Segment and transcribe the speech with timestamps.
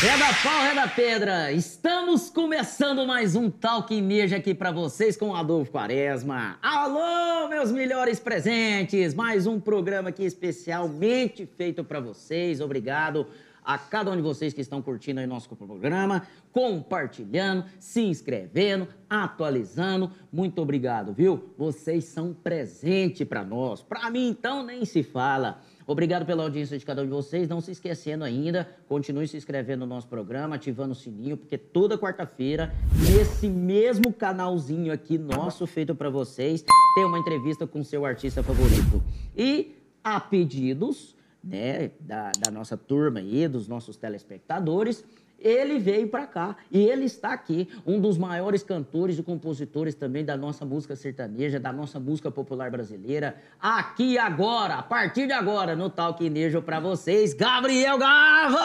[0.00, 1.52] Reda pau, reda pedra.
[1.52, 6.58] Estamos começando mais um Talk Neja aqui para vocês com Adolfo Quaresma.
[6.60, 9.14] Alô, meus melhores presentes.
[9.14, 12.60] Mais um programa aqui especialmente feito para vocês.
[12.60, 13.26] Obrigado
[13.64, 20.10] a cada um de vocês que estão curtindo aí nosso programa, compartilhando, se inscrevendo, atualizando.
[20.30, 21.54] Muito obrigado, viu?
[21.56, 23.80] Vocês são presente para nós.
[23.80, 25.62] Para mim, então, nem se fala.
[25.86, 27.48] Obrigado pela audiência de cada um de vocês.
[27.48, 31.98] Não se esquecendo ainda, continue se inscrevendo no nosso programa, ativando o sininho, porque toda
[31.98, 32.72] quarta-feira,
[33.10, 39.02] nesse mesmo canalzinho aqui nosso, feito para vocês, tem uma entrevista com seu artista favorito.
[39.36, 45.04] E a pedidos né, da, da nossa turma aí, dos nossos telespectadores,
[45.38, 50.24] ele veio para cá e ele está aqui, um dos maiores cantores e compositores também
[50.24, 53.36] da nossa música sertaneja, da nossa música popular brasileira.
[53.60, 58.58] Aqui agora, a partir de agora, no Talk Nejo para vocês, Gabriel Gava!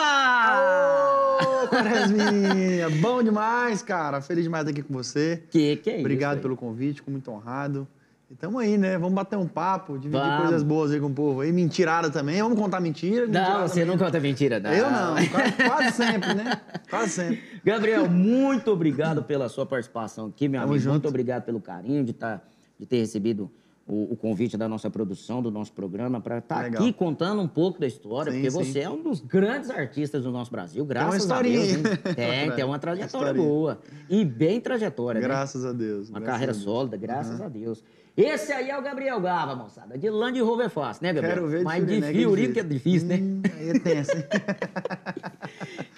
[1.64, 2.90] Ô, Quaresminha!
[3.02, 4.22] Bom demais, cara.
[4.22, 5.44] Feliz demais estar aqui com você.
[5.50, 6.42] Que que é Obrigado isso?
[6.42, 7.88] pelo convite, fico muito honrado.
[8.30, 8.95] E tamo aí, né?
[8.97, 10.41] Vamos bater um papo, dividir Vamos.
[10.41, 11.41] coisas boas aí com o povo.
[11.41, 11.52] aí.
[11.52, 12.39] mentirada também.
[12.44, 13.25] Vamos contar mentira?
[13.25, 13.85] Não, você também.
[13.88, 14.72] não conta mentira, não.
[14.72, 15.16] Eu não.
[15.16, 16.61] Quase, quase sempre, né?
[16.89, 17.41] Quase sempre.
[17.66, 20.83] Gabriel, muito obrigado pela sua participação aqui, meu Tamo amigo.
[20.83, 20.94] junto.
[20.94, 22.39] Muito obrigado pelo carinho de, tá,
[22.80, 23.50] de ter recebido
[23.88, 26.83] o, o convite da nossa produção, do nosso programa, para estar Legal.
[26.83, 28.72] aqui contando um pouco da história, Sim, porque sim.
[28.72, 31.75] você é um dos grandes artistas do nosso Brasil, graças a historinha Deus.
[31.75, 31.83] hein?
[32.16, 33.80] Tem, tem uma trajetória boa.
[34.07, 35.27] E bem trajetória, né?
[35.27, 36.11] Graças a Deus.
[36.11, 36.63] Uma carreira a Deus.
[36.63, 37.83] sólida, graças a Deus.
[38.16, 39.98] Esse aí é o Gabriel Gava, moçada.
[39.98, 41.36] De Land Rover fácil, né, Gabriel?
[41.36, 43.18] Quero ver de Mas de que é difícil, né?
[43.18, 44.24] Hum, aí é tenso, hein?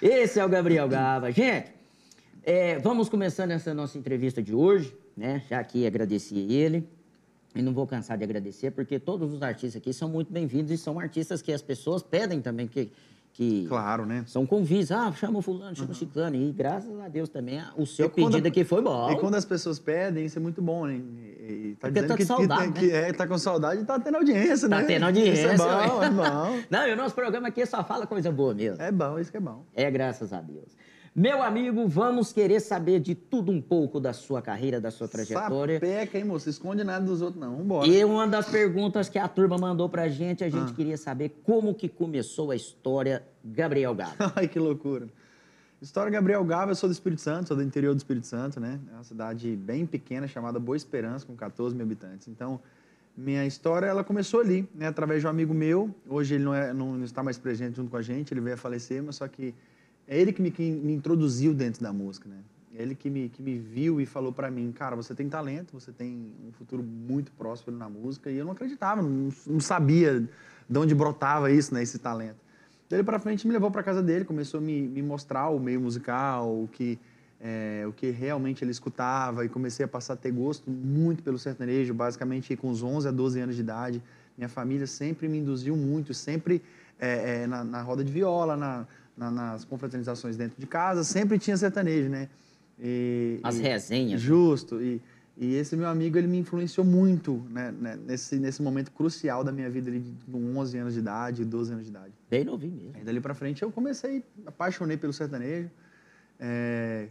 [0.00, 1.32] Esse é o Gabriel Gava.
[1.32, 1.72] Gente,
[2.44, 5.42] é, vamos começando essa nossa entrevista de hoje, né?
[5.48, 6.88] Já aqui agradeci ele.
[7.54, 10.78] E não vou cansar de agradecer, porque todos os artistas aqui são muito bem-vindos e
[10.78, 12.90] são artistas que as pessoas pedem também que,
[13.32, 14.24] que Claro, né?
[14.26, 14.90] são convites.
[14.92, 16.36] Ah, chama o fulano, chama o ciclano.
[16.36, 19.10] E graças a Deus também, o seu quando- pedido aqui foi bom.
[19.10, 20.94] E quando as pessoas pedem, isso é muito bom, né?
[20.94, 23.80] E, e tá Porque dizendo tá que, com saudade, que, que é, tá com saudade
[23.80, 24.84] e tá tendo audiência, Tá né?
[24.84, 25.32] tendo audiência.
[25.32, 26.58] Isso é bom, é bom.
[26.70, 28.82] Não, e o nosso programa aqui só fala coisa boa mesmo.
[28.82, 29.64] É bom, isso que é bom.
[29.74, 30.76] É, graças a Deus.
[31.14, 35.74] Meu amigo, vamos querer saber de tudo um pouco da sua carreira, da sua trajetória.
[35.74, 36.48] Sapeca, hein, moço?
[36.48, 37.56] Esconde nada dos outros, não.
[37.58, 37.86] Vambora.
[37.86, 40.74] E uma das perguntas que a turma mandou pra gente, a gente Ah.
[40.74, 44.14] queria saber como que começou a história Gabriel Gava.
[44.34, 45.06] Ai, que loucura.
[45.82, 48.80] História Gabriel Gava, eu sou do Espírito Santo, sou do interior do Espírito Santo, né?
[48.90, 52.26] É uma cidade bem pequena chamada Boa Esperança, com 14 mil habitantes.
[52.28, 52.58] Então,
[53.14, 54.86] minha história, ela começou ali, né?
[54.86, 55.94] Através de um amigo meu.
[56.08, 58.54] Hoje ele não, é, não, não está mais presente junto com a gente, ele veio
[58.54, 59.54] a falecer, mas só que
[60.06, 62.38] é ele que me, que me introduziu dentro da música, né?
[62.74, 65.92] Ele que me, que me viu e falou pra mim, cara, você tem talento, você
[65.92, 68.30] tem um futuro muito próspero na música.
[68.30, 70.26] E eu não acreditava, não, não sabia
[70.68, 71.82] de onde brotava isso, né?
[71.82, 72.40] Esse talento.
[72.88, 75.80] Dele pra frente me levou pra casa dele, começou a me, me mostrar o meio
[75.80, 76.98] musical, o que,
[77.40, 81.38] é, o que realmente ele escutava, e comecei a passar a ter gosto muito pelo
[81.38, 84.02] sertanejo, basicamente com uns 11 a 12 anos de idade.
[84.36, 86.62] Minha família sempre me induziu muito, sempre
[86.98, 88.86] é, é, na, na roda de viola, na,
[89.16, 92.28] na- nas confraternizações dentro de casa, sempre tinha sertanejo, né?
[92.78, 94.20] E- As e- resenhas.
[94.20, 94.80] Justo.
[94.82, 95.00] E,
[95.36, 99.50] e esse meu amigo, ele me influenciou muito né, né, nesse, nesse momento crucial da
[99.52, 102.12] minha vida, ali, com 11 anos de idade, 12 anos de idade.
[102.30, 102.92] Bem novinho mesmo.
[102.96, 105.70] Aí dali pra frente eu comecei, apaixonei pelo sertanejo,
[106.38, 107.08] é,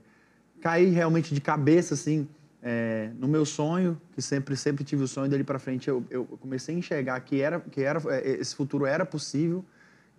[0.62, 2.28] caí realmente de cabeça, assim,
[2.62, 6.26] é, no meu sonho, que sempre, sempre tive o sonho, dali pra frente eu, eu
[6.26, 9.66] comecei a enxergar que, era, que era, é, esse futuro era possível,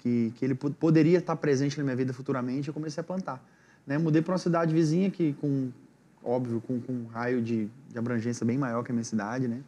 [0.02, 3.42] que, que ele po- poderia estar presente na minha vida futuramente, eu comecei a plantar.
[3.86, 3.96] Né?
[3.98, 5.70] Mudei para uma cidade vizinha, que com,
[6.24, 9.60] óbvio, com, com um raio de, de abrangência bem maior que a minha cidade, né?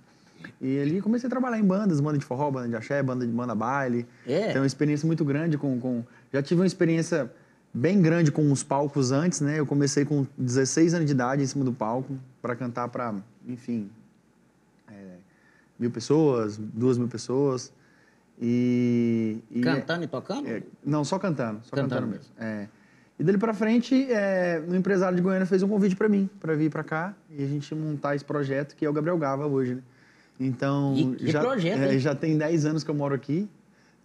[0.60, 3.32] E ali comecei a trabalhar em bandas, banda de forró, banda de axé, banda de
[3.32, 4.06] banda baile.
[4.26, 4.48] É.
[4.48, 6.04] Tenho uma experiência muito grande com, com...
[6.32, 7.32] Já tive uma experiência
[7.72, 9.58] bem grande com os palcos antes, né?
[9.58, 13.14] Eu comecei com 16 anos de idade em cima do palco para cantar para,
[13.46, 13.88] enfim,
[14.88, 15.16] é,
[15.78, 17.72] mil pessoas, duas mil pessoas.
[18.40, 19.38] E...
[19.50, 20.48] e Cantando e tocando?
[20.48, 22.32] é, não, só cantando, só Cantando cantando, mesmo.
[22.38, 22.68] É.
[23.18, 26.54] E dali pra frente, é, um empresário de Goiânia fez um convite pra mim, pra
[26.54, 29.76] vir pra cá e a gente montar esse projeto que é o Gabriel Gava hoje,
[29.76, 29.82] né?
[30.38, 33.48] Então, E já, projeto, é, já tem 10 anos que eu moro aqui.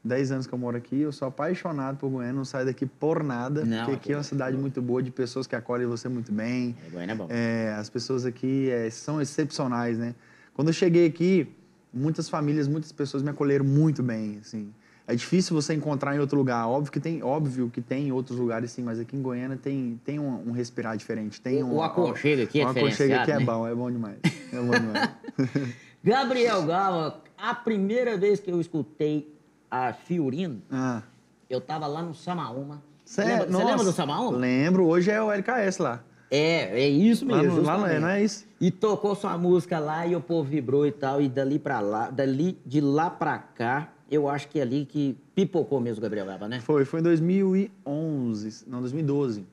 [0.03, 3.21] 10 anos que eu moro aqui, eu sou apaixonado por Goiânia, não saio daqui por
[3.21, 6.31] nada, Não, porque aqui é uma cidade muito boa, de pessoas que acolhem você muito
[6.31, 6.75] bem.
[6.87, 7.27] É, Goiânia é bom.
[7.29, 10.15] É, as pessoas aqui é, são excepcionais, né?
[10.53, 11.53] Quando eu cheguei aqui,
[11.93, 14.73] muitas famílias, muitas pessoas me acolheram muito bem, assim.
[15.07, 16.67] É difícil você encontrar em outro lugar.
[16.67, 19.99] Óbvio que tem, óbvio que tem em outros lugares, sim, mas aqui em Goiânia tem,
[20.05, 21.41] tem um, um respirar diferente.
[21.41, 23.45] Tem O- um, o aconchego aqui é O aconchego aqui é né?
[23.45, 24.19] bom, é bom demais.
[24.53, 25.09] É bom demais.
[26.03, 29.35] Gabriel Gava, a primeira vez que eu escutei
[29.69, 31.01] a Fiorino, ah,
[31.49, 34.31] eu tava lá no Samaúma, Você lembra, você lembra do 1?
[34.37, 36.03] Lembro, hoje é o LKS lá.
[36.31, 37.57] É, é isso Lá, mesmo.
[37.57, 38.45] no- lá não é, não é isso?
[38.61, 41.21] E tocou sua música lá e o povo vibrou e tal.
[41.21, 45.17] E dali pra lá, dali de lá pra cá, eu acho que é ali que
[45.33, 46.59] pipocou mesmo o Gabriel Gaba, né?
[46.59, 49.45] Foi, foi em 2011, não, 2012.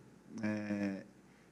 [0.42, 1.02] É,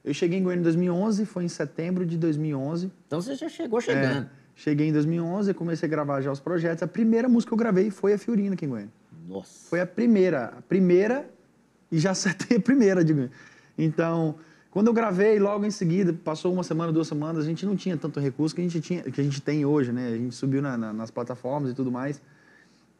[0.04, 2.90] eu cheguei em Goiânia em 2011, foi em setembro de 2011.
[3.06, 4.24] Então você já chegou chegando.
[4.26, 6.82] É, cheguei em 2011, eu comecei a gravar já os projetos.
[6.82, 8.92] A primeira música que eu gravei foi a Fiorina aqui em Goiânia.
[9.26, 9.68] Nossa.
[9.70, 11.30] Foi a primeira, a primeira
[11.90, 13.28] e já acertei a primeira, digo.
[13.78, 14.34] Então,
[14.74, 17.96] quando eu gravei, logo em seguida, passou uma semana, duas semanas, a gente não tinha
[17.96, 20.08] tanto recurso que a gente, tinha, que a gente tem hoje, né?
[20.08, 22.20] A gente subiu na- na- nas plataformas e tudo mais.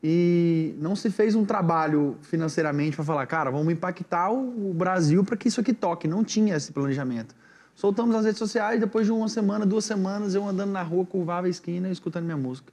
[0.01, 5.37] E não se fez um trabalho financeiramente para falar, cara, vamos impactar o, Brasil para
[5.37, 6.07] que isso aqui toque.
[6.07, 7.35] Não tinha esse planejamento.
[7.75, 11.49] Soltamos nas redes sociais, depois de uma semana, duas semanas, eu andando na rua, curvava
[11.49, 12.73] a esquina escutando minha música.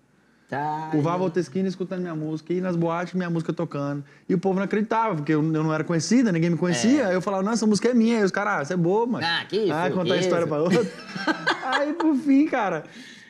[0.52, 0.92] Tá.
[1.18, 4.04] Outra esquina escutando minha música, ia nas boates, minha música tocando.
[4.28, 7.08] E o povo não acreditava, porque eu, não era conhecida, ninguém me conhecia.
[7.08, 8.18] Aí eu falava, não, essa música é minha.
[8.18, 9.26] Aí os caras, ah, você é bobo, mano.
[9.26, 10.50] Ah, que isso, Ah, contar a história isso.
[10.54, 10.86] pra outra.
[11.64, 12.84] Aí, por fim, cara.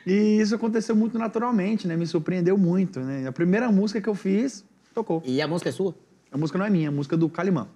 [0.04, 1.96] E isso aconteceu muito naturalmente, né?
[1.96, 3.28] Me surpreendeu muito, né?
[3.28, 5.22] A primeira música que eu fiz, tocou.
[5.24, 5.94] E a música é sua?
[6.32, 7.68] A música não é minha, é a música do Calimã.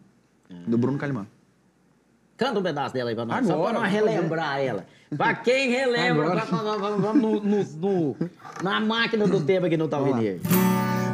[0.67, 1.25] Do Bruno Calimã.
[2.37, 4.05] Canta um pedaço dela aí pra nós, só Agora, pra nós fazer.
[4.11, 4.87] relembrar ela.
[5.17, 8.17] Pra quem relembra, vamos, no, no- no-
[8.63, 9.89] na máquina do tempo aqui no.
[9.89, 10.41] Talvineiro.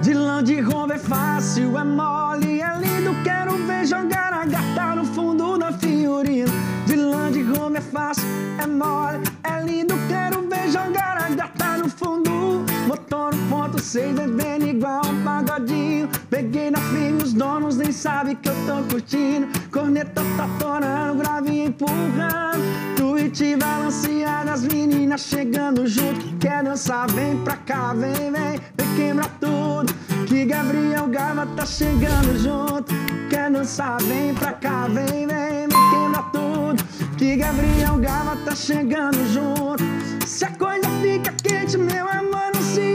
[0.03, 3.15] De lã de rombo é fácil, é mole, é lindo.
[3.23, 6.49] Quero ver jogar a gata no fundo da fiorina.
[6.87, 8.25] De lã de rombo é fácil,
[8.61, 9.95] é mole, é lindo.
[10.09, 12.65] Quero ver jogar a gata no fundo.
[12.89, 16.09] Motor 1.6 bebendo igual um pagodinho.
[16.31, 19.47] Peguei na firme, os donos nem sabem que eu tô curtindo.
[19.71, 22.63] Corneta tá torando, grave empurrando.
[22.97, 26.35] Tweet balanceado, as meninas chegando junto.
[26.39, 29.93] Quer dançar, vem pra cá, vem, vem, vem quebra tudo.
[30.27, 32.95] Que Gabriel Gava tá chegando junto.
[33.29, 36.83] Quer dançar, vem pra cá, vem, vem, vem quebra tudo.
[37.19, 39.85] Que Gabriel Gava tá chegando junto.
[40.27, 42.32] Se a coisa fica quente, meu amor,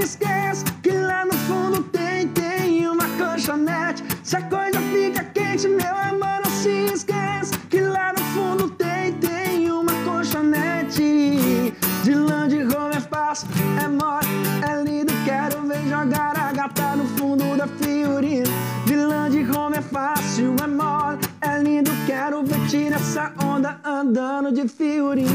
[0.08, 0.64] esquece.
[0.82, 4.04] Que lá no fundo tem, tem uma colchonete.
[4.24, 7.58] Se a coisa fica quente, meu amor, não se esquece.
[7.70, 11.74] Que lá no fundo tem, tem uma colchonete.
[12.04, 12.14] De
[12.48, 13.50] de roupa é fácil,
[13.84, 14.28] é mole,
[14.70, 15.14] é lindo.
[15.26, 18.48] Quero ver jogar a gata no fundo da fiorina.
[18.86, 18.96] De
[19.30, 21.92] de roupa é fácil, é mole, é lindo.
[22.06, 25.28] Quero ver tirar essa onda andando de fiorino.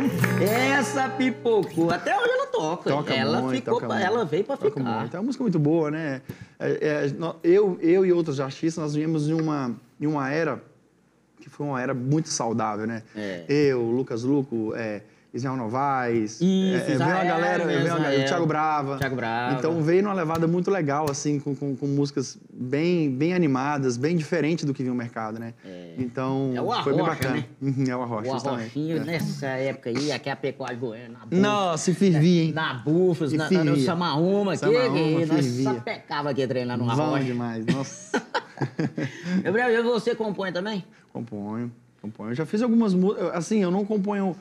[0.48, 1.90] Essa pipocou.
[1.90, 2.90] Até hoje ela toca.
[2.90, 5.00] Toca ela muito, ficou, toca pra- ela veio pra Toca ficar.
[5.00, 5.16] muito.
[5.16, 6.22] É uma música muito boa, né?
[6.58, 7.12] É, é,
[7.42, 10.62] eu, eu e outros artistas, nós viemos em uma, em uma era
[11.40, 13.02] que foi uma era muito saudável, né?
[13.14, 13.44] É.
[13.48, 15.02] Eu, Lucas Luco, é,
[15.34, 18.98] Israel Novaes, Isso, é, é, veio uma galera, veio uma galera, o Thiago Brava.
[18.98, 19.56] Thiago Brava.
[19.58, 24.16] Então veio numa levada muito legal, assim, com, com, com músicas bem, bem animadas, bem
[24.16, 25.52] diferente do que vinha o mercado, né?
[25.98, 27.34] Então É o foi bem Arrocha, bacana.
[27.36, 27.44] né?
[27.60, 28.48] Uhum, é o Arrocha, O.
[28.50, 29.00] Arrochinho, É.
[29.04, 32.52] nessa época aí, aqui é a pecuária goiana, na Nossa, se fervia, hein?
[32.52, 33.76] na Bufos, E na, na, no.
[33.80, 37.24] Samaúma aqui, Samaúma, nós só pecava aqui treinando no Bom Arrocha.
[37.24, 38.22] demais, nossa.
[39.42, 40.84] Gabriel, você compõe também?
[41.12, 42.30] Componho, componho.
[42.30, 43.30] Eu já fiz algumas músicas.
[43.34, 44.36] Assim, eu não componho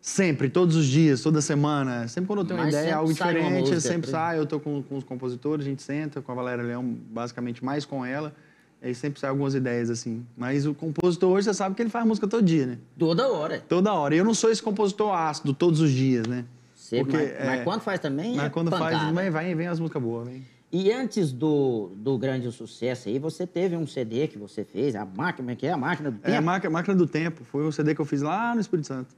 [0.00, 2.08] sempre, todos os dias, toda semana.
[2.08, 4.10] Sempre quando eu tenho uma Mas ideia, sempre algo sai uma diferente, música, sempre por
[4.10, 4.38] saio.
[4.38, 7.84] Eu tô com, com os compositores, a gente senta com a Valéria Leão, basicamente mais
[7.84, 8.34] com ela.
[8.82, 10.24] E aí sempre sai algumas ideias, assim.
[10.36, 12.78] Mas o compositor hoje, você sabe que ele faz música todo dia, né?
[12.98, 13.62] Toda hora.
[13.68, 14.14] Toda hora.
[14.14, 16.44] E eu não sou esse compositor ácido todos os dias, né?
[16.74, 19.12] Sempre, Porque, mas, mas é, quando faz também Mas é quando faz, pancada.
[19.20, 20.42] vem, vem, vem as músicas boas, vem.
[20.72, 25.04] E antes do, do grande sucesso aí, você teve um CD que você fez, a
[25.04, 26.42] máquina, que é a máquina do É, tempo.
[26.44, 27.44] Máquina, Máquina do Tempo.
[27.44, 29.14] Foi o CD que eu fiz lá no Espírito Santo.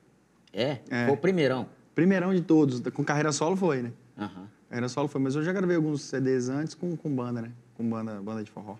[0.53, 1.07] É, É.
[1.07, 1.67] foi o primeirão.
[1.95, 2.81] Primeirão de todos.
[2.93, 3.93] Com carreira solo foi, né?
[4.19, 4.47] Aham.
[4.69, 7.51] Carreira solo foi, mas eu já gravei alguns CDs antes com, com banda, né?
[7.75, 8.77] Com banda, banda de forró.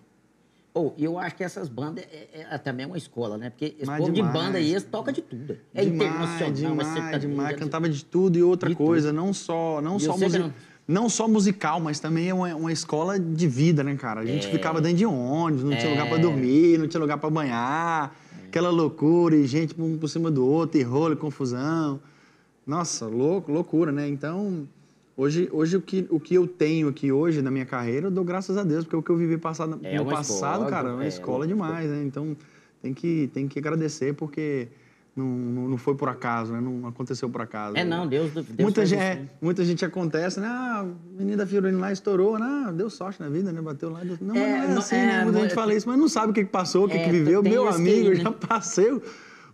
[0.73, 3.51] Ou, e eu acho que essas bandas é, é também uma escola, né?
[3.51, 4.33] Porque esse Mas povo demais.
[4.33, 5.55] de banda aí, eles tocam de tudo.
[5.73, 7.49] É demais, internacional, é demais, sertanejo, demais.
[7.55, 10.51] é- Cantava de tudo e outra De coisa, não só, não E só musical.
[10.87, 14.21] Não só musical, mas também é uma, uma escola de vida, né, cara?
[14.21, 15.91] A gente ficava dentro de ônibus, não tinha É.
[15.91, 18.13] lugar pra dormir, não tinha lugar pra banhar,
[18.53, 21.99] aquela loucura, e gente um por cima do outro, e rolo, e confusão.
[22.67, 24.07] Nossa, louco, loucura, né?
[24.07, 24.67] Então,
[25.17, 28.23] hoje, hoje o, que, o que eu tenho aqui hoje na minha carreira, eu dou
[28.23, 30.93] graças a Deus, porque o que eu vivi passado, É no passado, escola, cara, é
[30.93, 32.03] uma é, escola uma demais, né?
[32.03, 32.37] Então,
[32.79, 34.67] tem que, tem que agradecer, porque
[35.15, 35.25] não,
[35.69, 36.59] não, foi por acaso, né?
[36.59, 37.77] Não aconteceu por acaso.
[37.77, 39.29] É, não, Deus, Deus Muita gente, é, né?
[39.41, 40.47] muita gente acontece, né?
[40.47, 42.65] Ah, o menino da Fiorina lá estourou, né?
[42.67, 43.61] Ah, deu sorte na vida, né?
[43.61, 43.99] Bateu lá.
[44.03, 44.17] Deu...
[44.19, 45.23] Não, É, mas não é assim, é, né?
[45.23, 47.03] Muita não- gente fala isso, mas não sabe o que que passou, o que, É,
[47.05, 47.43] que viveu.
[47.43, 48.35] Meu amigo, eu já né?
[48.47, 49.01] passei o,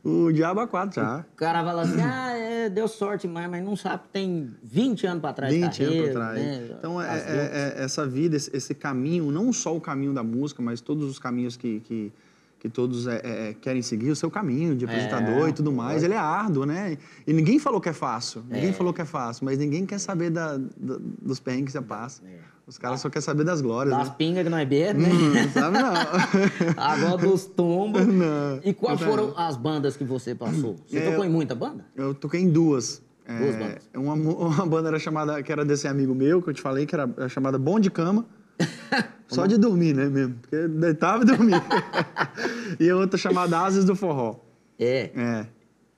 [0.02, 1.26] O Diabo A4 já.
[1.34, 5.06] O cara fala assim, ah, é, deu sorte mais, mas não sabe que tem 20
[5.08, 6.40] anos para trás 20 carreira, anos pra trás.
[6.42, 6.70] né?
[6.80, 10.62] Então, é, é- é- essa vida, esse, esse caminho, não só o caminho da música,
[10.62, 12.14] mas todos os caminhos que, que,
[12.60, 16.04] que todos é, é, querem seguir, o seu caminho de apresentador É, e tudo mais,
[16.04, 16.98] ele é árduo, né?
[17.26, 18.44] E ninguém falou que é fácil.
[18.50, 18.74] Ninguém É.
[18.74, 22.22] falou que é fácil, mas ninguém quer saber da, da- dos perrengues que você passa.
[22.28, 22.38] É.
[22.68, 24.16] Os caras só querem saber das glórias, Das né?
[24.18, 25.10] pingas que nós bebemos, né?
[25.10, 25.94] Hum, sabe não.
[26.78, 28.06] Agora dos tombos.
[28.06, 28.60] Não.
[28.64, 29.08] E quais Não.
[29.08, 30.76] foram as bandas que você passou?
[30.88, 31.86] Você É, tocou em muita banda?
[31.96, 33.02] Eu toquei em duas.
[33.28, 33.90] Duas É, bandas.
[33.96, 34.14] Uma,
[34.60, 37.10] uma banda era chamada, que era desse amigo meu, que eu te falei, que era,
[37.18, 38.26] era chamada Bom de Cama.
[39.28, 40.36] Só de dormir, né, mesmo?
[40.42, 41.62] Porque deitava e dormia.
[42.80, 44.38] e a outra chamada Asas do Forró.
[44.80, 45.46] É, É.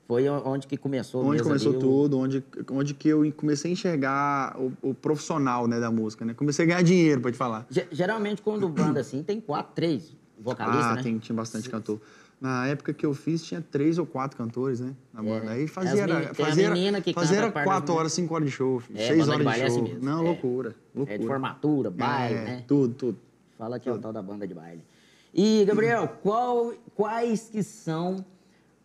[0.08, 3.74] foi onde que começou Onde começou ali o- tudo, onde, onde que eu comecei a
[3.74, 6.34] enxergar o, o profissional né, da música, né?
[6.34, 7.66] Comecei a ganhar dinheiro, te falar.
[7.70, 11.04] Ge- Geralmente, quando banda assim, tem quatro, três vocalistas, ah, né?
[11.04, 12.02] tem, tinha bastante cantor.
[12.42, 14.96] Na época que eu fiz, tinha três ou quatro cantores, né?
[15.14, 15.52] Na banda.
[15.52, 18.34] Aí fazia, era, meni- tem a fazia, era- menina que fazia canta quatro horas, cinco
[18.34, 19.84] horas de show, É, seis de horas baile é de show.
[19.84, 20.04] assim mesmo.
[20.10, 20.24] Não, É.
[20.24, 21.16] loucura, loucura.
[21.16, 22.64] É de formatura, baile, É, né?
[22.68, 23.18] Tudo, tudo.
[23.60, 24.84] Fala que é o tal da banda de baile.
[25.32, 28.26] E, Gabriel, qual- quais que são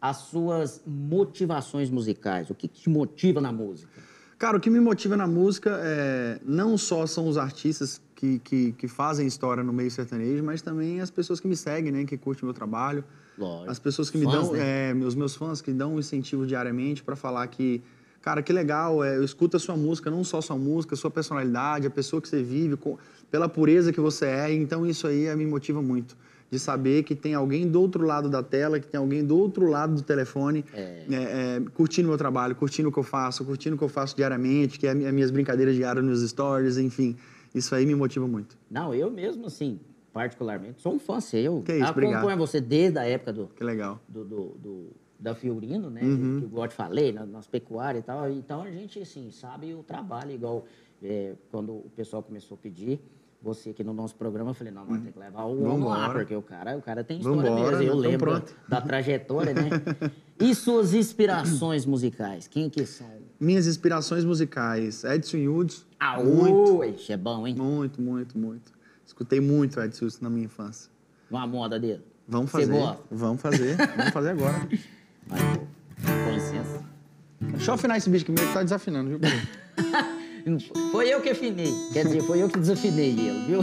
[0.03, 2.51] as suas motivações musicais?
[2.51, 3.91] O que, que te motiva na música?
[4.39, 8.73] Cara, o que me motiva na música é, não só são os artistas que, que,
[8.73, 12.05] que fazem história no meio sertanejo, mas também as pessoas que me seguem, né?
[12.05, 13.03] Que curtem o meu trabalho.
[13.39, 13.71] Lógico.
[13.71, 14.91] As pessoas que me Fãs, dão, né?
[14.91, 17.83] é, meus meus fãs que dão um incentivo diariamente para falar que,
[18.23, 20.97] cara, que legal, é, eu escuto a sua música, não só a sua música, a
[20.99, 22.97] sua personalidade, a pessoa que você vive, com-
[23.31, 24.53] pela pureza que você é.
[24.53, 26.17] Então isso aí é, me motiva muito.
[26.49, 29.69] De saber que tem alguém do outro lado da tela, que tem alguém do outro
[29.69, 33.75] lado do telefone, é, é, curtindo o meu trabalho, curtindo o que eu faço, curtindo
[33.75, 37.17] o que eu faço diariamente, que é as minhas brincadeiras diárias nos stories, enfim.
[37.53, 38.57] Isso aí me motiva muito.
[38.71, 39.81] Não, eu mesmo, assim,
[40.17, 41.61] particularmente, sou um fã seu.
[41.61, 42.39] Que isso, Acompanho obrigado.
[42.39, 44.01] você desde a época do, Que legal.
[44.09, 46.01] do, do- do- da Fiorino, né?
[46.03, 46.49] Uhum.
[46.51, 48.31] Que eu te falei, na- nas pecuárias e tal.
[48.31, 50.65] Então a gente, assim, sabe o trabalho, igual
[51.03, 52.99] é, quando o pessoal começou a pedir.
[53.43, 56.09] Você aqui no nosso programa, eu falei, não, nós temos que levar o homem lá,
[56.11, 57.93] porque o cara, o cara tem história Vambora, mesmo.
[57.93, 58.55] Eu lembro pronto.
[58.67, 59.61] da trajetória, né?
[60.41, 62.47] E suas inspirações musicais?
[62.49, 63.07] Quem que são?
[63.39, 65.87] Minhas inspirações musicais, Edson Hughes.
[66.01, 67.55] Ah, muito, Ixi, é bom, hein?
[67.55, 68.73] muito, muito, muito.
[69.07, 70.91] Escutei muito Edson Hughes na minha infância.
[71.31, 72.03] Uma moda dele.
[72.29, 72.73] Vamos fazer.
[73.11, 73.77] Vamos fazer.
[73.97, 74.61] Vamos fazer agora.
[75.29, 75.37] Pô,
[76.25, 76.85] com licença.
[77.41, 79.21] Deixa eu afinar esse bicho que meio que tá desafinando, viu?
[80.93, 81.73] Foi eu que afinei.
[81.93, 83.61] Quer dizer, foi eu que desafinei ele, viu?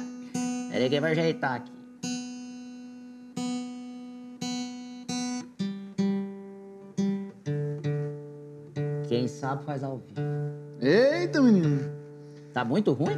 [0.72, 1.72] Peraí que vai ajeitar aqui.
[9.08, 10.20] Quem sabe faz ao vivo.
[10.80, 11.80] Eita, menino.
[12.52, 13.16] Tá muito ruim?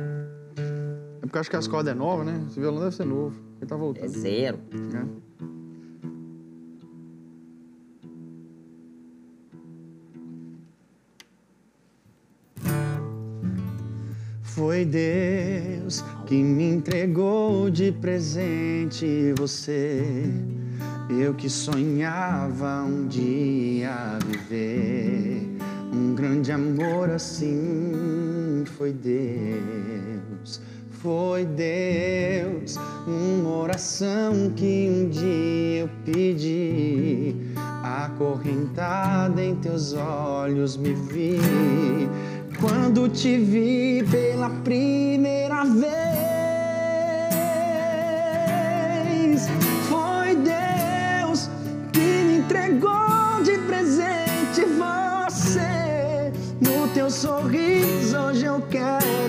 [1.30, 2.44] É porque acho que as cordas é nova, né?
[2.49, 3.37] Esse violão deve ser novo.
[3.60, 4.08] Ele tá É voltando.
[4.08, 4.58] zero.
[4.72, 5.06] né?
[14.42, 20.25] Foi Deus que me entregou de presente você.
[21.08, 25.49] Eu que sonhava um dia viver
[25.92, 28.64] um grande amor assim.
[28.76, 30.19] Foi Deus,
[31.02, 32.76] foi Deus,
[33.07, 37.35] uma oração que um dia eu pedi.
[37.83, 41.38] Acorrentada em teus olhos me vi.
[42.61, 45.90] Quando te vi pela primeira vez,
[49.88, 51.49] foi Deus
[51.92, 56.30] que me entregou de presente você.
[56.61, 59.19] No teu sorriso hoje eu quero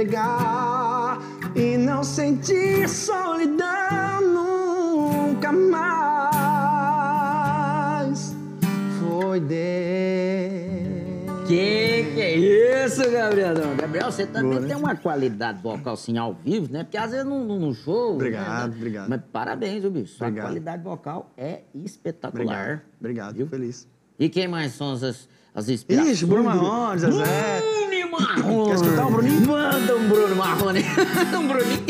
[0.00, 1.18] entregar
[1.54, 5.80] e não sentir solidão nunca mais.
[8.98, 9.60] Foi Deus.
[11.46, 12.36] Que que é
[12.86, 13.54] isso, Gabriel?
[13.76, 14.68] Gabriel, você também Boa, né?
[14.68, 16.84] tem uma qualidade vocal assim ao vivo, né?
[16.84, 18.14] Porque às vezes no, no- show.
[18.14, 18.76] Obrigado, né?
[18.76, 19.08] obrigado.
[19.08, 20.14] Mas parabéns, viu, bicho?
[20.14, 20.46] Sua Obrigado.
[20.46, 22.44] qualidade vocal é espetacular.
[22.44, 23.48] Obrigado, obrigado, Viu?
[23.48, 23.88] feliz.
[24.18, 26.12] E quem mais são as, as inspirações?
[26.14, 27.89] Ixi, Bruno Marrone, Zezé.
[28.20, 28.66] Marrone.
[28.66, 29.46] Quer escutar o Bruninho?
[29.46, 30.84] Manda um Bruno Marrone.
[31.38, 31.84] um Bruninho.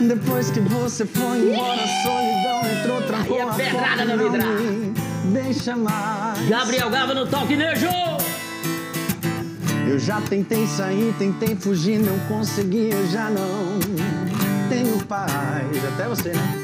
[0.00, 4.54] Depois que você foi embora, a solidão entrou, trancou Aí é a pedrada vidrão.
[4.54, 4.94] me
[5.32, 6.48] Deixa mais.
[6.48, 7.88] Gabriel Gava no Talk Nejo.
[9.86, 13.78] Eu já tentei sair, tentei fugir, não consegui, eu já não
[14.68, 15.30] tenho paz.
[15.92, 16.59] Até você, né?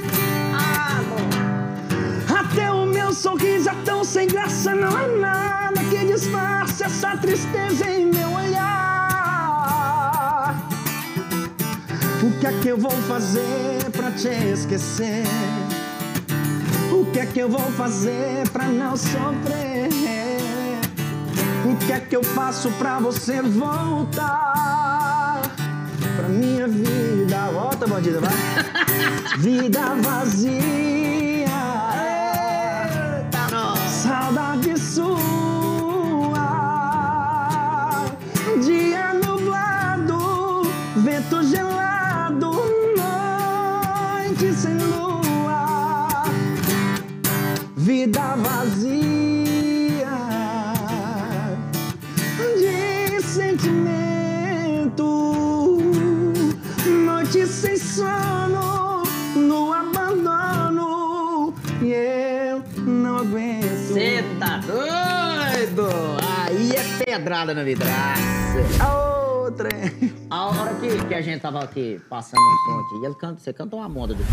[3.06, 8.32] Meu sorriso é tão sem graça, não há nada que disfarce essa tristeza em meu
[8.32, 9.76] olhar.
[12.20, 15.22] O que é que eu vou fazer pra te esquecer?
[16.90, 19.88] O que é que eu vou fazer pra não sofrer?
[21.64, 25.42] O que é que eu faço pra você voltar
[26.16, 27.38] pra minha vida?
[27.52, 28.32] Volta, bandida, vai.
[29.38, 30.95] vida vazia.
[48.06, 50.06] Vida vazia
[52.56, 55.02] de sentimento,
[56.86, 59.02] noite sem sono,
[59.34, 63.88] no abandono, e eu não aguento.
[63.88, 65.88] Você tá doido?
[66.44, 68.22] Aí é pedrada na vidraça.
[68.78, 68.94] A
[69.42, 69.68] outra.
[71.06, 73.88] A que, a gente tava aqui passando um som aqui, ele canta, você cantou uma
[73.88, 74.24] moda do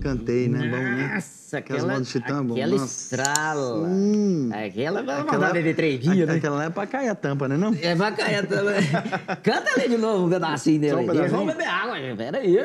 [0.00, 0.60] Cantei, né?
[0.60, 1.10] Bom, né?
[1.14, 2.84] Nossa, Aquelas aquela, de Titã, bom, aquela nossa.
[3.14, 3.88] estrala.
[3.88, 4.50] Hum.
[4.52, 6.36] Aquela vai Aquela- mandar beber três dias, né?
[6.36, 7.56] Aquela é pra cair a tampa, né?
[7.56, 7.76] Não?
[7.82, 8.80] É bacana também.
[9.42, 10.94] Canta ali de novo um pedacinho dele.
[10.94, 11.28] Um?
[11.28, 12.16] Vamos beber água, gente.
[12.16, 12.56] Pera aí.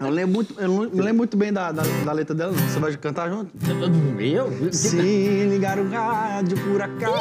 [0.00, 2.68] Eu lembro muito, eu não lembro muito bem da, da, da letra dela, não.
[2.68, 3.52] Você vai cantar junto?
[4.20, 4.72] Eu?
[4.72, 4.96] Se
[5.48, 7.14] ligar o rádio por acaso,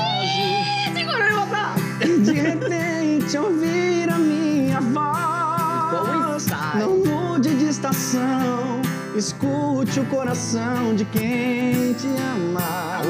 [0.94, 1.76] Segura aí, botar.
[2.06, 6.48] De repente ouvir a minha voz.
[6.76, 8.82] Não mude de estação,
[9.16, 13.02] escute o coração de quem te ama.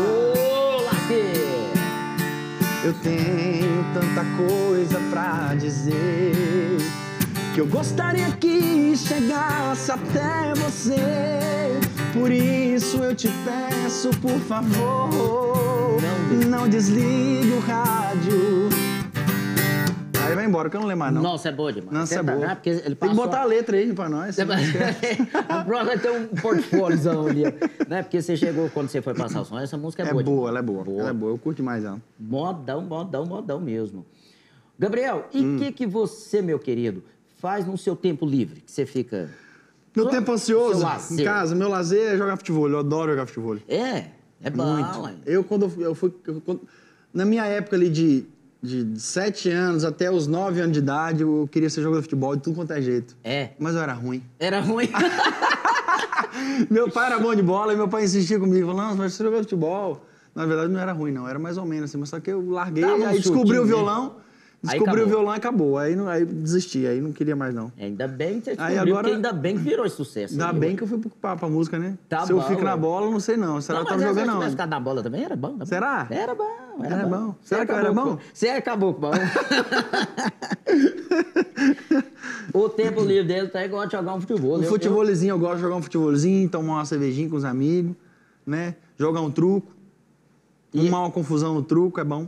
[0.86, 1.44] Lasque.
[2.84, 6.78] Eu tenho tanta coisa pra dizer
[7.54, 11.93] que eu gostaria que chegasse até você.
[12.14, 15.98] Por isso eu te peço, por favor,
[16.48, 17.52] Não desligue.
[17.54, 18.70] o rádio.
[20.26, 21.22] Aí vai embora, que eu não lembro mais, não.
[21.22, 21.92] Nossa, é boa demais.
[21.92, 22.38] Nossa, é boa.
[22.48, 22.56] né?
[22.56, 24.36] Porque ele Tem que botar a letra aí pra nós.
[24.36, 24.64] Você vai...
[24.64, 27.44] o próximo vai ter um portfóliozão ali.
[27.88, 28.04] Né?
[28.04, 30.24] Porque você chegou, quando você foi passar o som, essa música é, É boa.
[30.24, 30.50] boa, demais.
[30.50, 31.00] ela é boa.
[31.02, 32.02] Ela é boa, eu curto mais ela.
[32.20, 34.06] Modão, modão, modão mesmo.
[34.80, 35.58] Gabriel, e o Hum.
[35.60, 37.04] que, que você, meu querido,
[37.40, 38.62] faz no seu tempo livre?
[38.62, 39.30] Que você fica.
[39.96, 42.68] Meu tempo ansioso, em casa, meu lazer é jogar futebol.
[42.70, 43.58] Eu adoro jogar futebol.
[43.68, 44.06] É,
[44.42, 44.76] é bom.
[45.26, 46.14] Eu, quando eu- fui.
[46.28, 46.62] eu- quando-
[47.14, 48.26] na minha época ali de,
[48.62, 52.36] de 7 anos até os 9 anos de idade, eu queria ser jogador de futebol
[52.36, 53.16] de tudo quanto é jeito.
[53.24, 53.50] É.
[53.60, 54.24] Mas eu era ruim.
[54.40, 54.90] Era ruim.
[56.70, 59.24] meu pai era bom de bola e meu pai insistia comigo, falando, não, você ser
[59.24, 60.06] jogador de futebol.
[60.34, 61.28] Na verdade, não era ruim, não.
[61.28, 61.98] Era mais ou menos assim.
[62.00, 64.16] Mas só que eu larguei, Dava um aí descobri o violão.
[64.66, 65.78] Aí Descobri o violão e acabou.
[65.78, 67.70] Aí, não, aí desisti, aí não queria mais, não.
[67.78, 70.34] ainda bem que você Aí descobriu, agora- porque ainda bem que virou esse sucesso.
[70.36, 71.98] Ainda aí, bem que eu fui pra, pra música, né?
[72.08, 73.60] Tá Se eu bom, fico na bola, não sei não.
[73.60, 74.52] Será Não, que eu tava se jogando eu tivesse não?
[74.52, 75.50] ficado na bola também, era bom.
[75.50, 75.66] Era bom.
[75.66, 76.08] Será?
[76.10, 76.48] Era bom,
[76.82, 77.26] era, Era bom.
[77.28, 77.36] bom.
[77.44, 78.18] Será que eu era bom?
[78.34, 79.12] Você acabou com bom.
[82.54, 84.58] o tempo livre dele tá igual de jogar um futebol.
[84.60, 87.96] Um Eu- futebolzinho, eu gosto de jogar um futebolzinho, tomar uma cervejinha com os amigos,
[88.46, 88.76] né?
[88.98, 89.72] Jogar um truco.
[90.74, 92.28] E- uma confusão no truco é bom.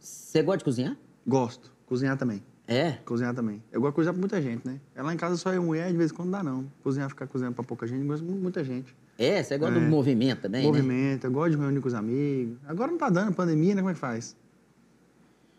[0.00, 0.96] Você gosta de cozinhar?
[1.26, 1.72] Gosto.
[1.86, 2.42] Cozinhar também.
[2.66, 2.92] É.
[3.04, 3.62] Cozinhar também.
[3.72, 4.80] Eu gosto de cozinhar pra muita gente, né?
[4.94, 6.64] É lá em casa só eu e mulher, de vez em quando não dá não.
[6.82, 8.94] Cozinhar, ficar cozinhando pra pouca gente, gosto de muita gente.
[9.18, 9.80] É, você gosta É.
[9.80, 10.66] do movimento também, né?
[10.68, 12.56] Movimento, eu gosto de reunir com os amigos.
[12.66, 13.82] Agora não tá dando pandemia, né?
[13.82, 14.34] Como é que faz?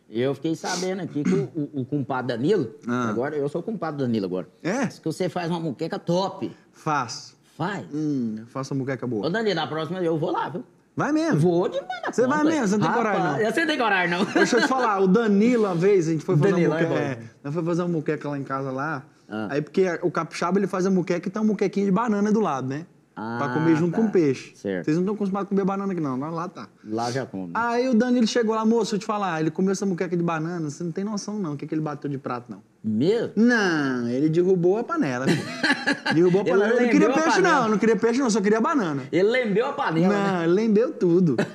[0.10, 3.10] Eu fiquei sabendo aqui que o, o, o compadre Danilo, Ah.
[3.10, 4.48] agora eu sou o compadre Danilo agora.
[4.62, 4.86] É?
[4.86, 6.52] Diz que você faz uma muqueca top.
[6.72, 7.36] Faço.
[7.56, 7.86] Faz.
[7.94, 9.30] Hum, faço uma muqueca Ô, boa.
[9.30, 10.64] Danilo, na próxima eu vou lá, viu?
[10.96, 11.40] Vai mesmo.
[11.40, 12.68] Vou demais na Você vai mesmo?
[12.68, 13.52] Você não tem Rapaz, coragem, não?
[13.52, 14.26] Você não tem coragem, não.
[14.26, 16.84] Deixa eu te falar, o Danilo, uma vez, a gente foi fazer Danilo, uma é
[16.84, 17.04] muqueca.
[17.04, 19.04] É, nós foi fazer uma muqueca lá em casa lá.
[19.28, 19.48] Ah.
[19.52, 22.40] Aí, porque o capixaba ele faz a muqueca e tem uma muquequinha de banana do
[22.40, 22.86] lado, né?
[23.16, 23.98] pra Ah, comer junto tá.
[23.98, 24.54] com o peixe.
[24.56, 24.86] Certo.
[24.86, 26.20] Vocês não estão acostumados a comer banana aqui, não.
[26.20, 26.68] Lá, lá tá.
[26.84, 27.52] Lá já come.
[27.54, 30.68] Aí o Danilo chegou lá, moço, eu te falar, ele comeu essa muqueca de banana,
[30.70, 32.62] você não tem noção, não, o que, que ele bateu de prato, não.
[32.84, 33.32] Mesmo?
[33.38, 35.26] Não, ele derrubou a panela.
[36.14, 36.74] derrubou a panela.
[36.74, 37.62] Ele não queria peixe, panela.
[37.62, 37.70] não.
[37.70, 39.04] Não queria peixe, não, só queria banana.
[39.10, 40.32] Ele lembeu a panela, né?
[40.32, 41.38] Não, ele lembeu tudo.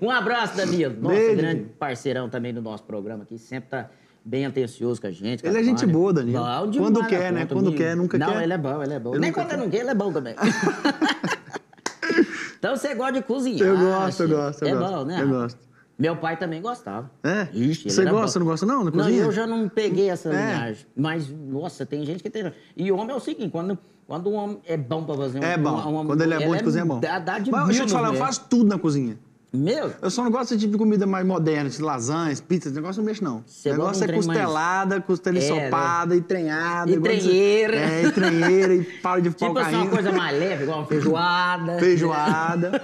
[0.00, 0.96] Um abraço, Danilo.
[1.00, 1.36] Nossa, Beijo.
[1.36, 3.36] grande parceirão também do nosso programa aqui.
[3.38, 3.90] Sempre tá
[4.24, 5.42] bem atencioso com a gente.
[5.42, 6.42] com Ele a é gente boa, Danilo.
[6.42, 7.44] Bom demais Quando quer, né?
[7.46, 7.76] Quando menino.
[7.76, 8.34] quer, nunca não, quer.
[8.34, 9.14] Não, ele é bom, ele é bom.
[9.18, 9.58] Nem quando quer.
[9.58, 10.34] não quer, ele é bom também.
[12.58, 13.68] então você gosta de cozinhar.
[13.68, 14.94] Eu gosto, eu gosto, eu é gosto.
[14.94, 15.20] bom, né?
[15.20, 15.67] Eu gosto.
[15.98, 17.10] Meu pai também gostava.
[17.24, 17.48] É?
[17.52, 18.44] Ixi, Você gosta, bom.
[18.44, 19.22] não gosta não, na Não, cozinha?
[19.24, 20.32] eu já não peguei essa É.
[20.32, 20.86] linhagem.
[20.96, 22.52] Mas, nossa, tem gente que tem.
[22.76, 25.56] E homem é o seguinte, quando, quando um homem é bom pra fazer um- É
[25.58, 25.70] bom.
[25.70, 27.00] uma- uma- Quando ele é bom de cozinha, é bom.
[27.00, 29.18] Dá, dá de Mas deixa eu te falar, eu faço tudo na cozinha.
[29.50, 32.74] Meu, Eu só não gosto desse tipo de comida mais moderna, de lasanhas, pizzas, esse
[32.76, 33.42] negócio não mexo, não.
[33.46, 36.90] Você o negócio é de trem mais- costelada, costela É, ensopada, e trenhada.
[36.90, 37.76] E trenheira.
[37.76, 40.86] É, e trenheira, e pau de pau tipo assim, uma coisa mais leve, igual uma
[40.86, 41.78] feijoada.
[41.78, 42.82] Feijoada.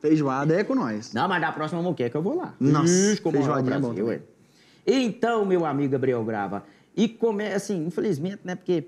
[0.00, 1.12] Feijoada é com nós.
[1.12, 2.54] Não, mas da próxima moqueca eu vou lá.
[2.60, 4.22] Nossa, Ixi, como feijoadinha é é bom também.
[4.86, 6.64] Então, meu amigo Gabriel Grava,
[6.96, 8.84] e como é, assim, infelizmente, né, porque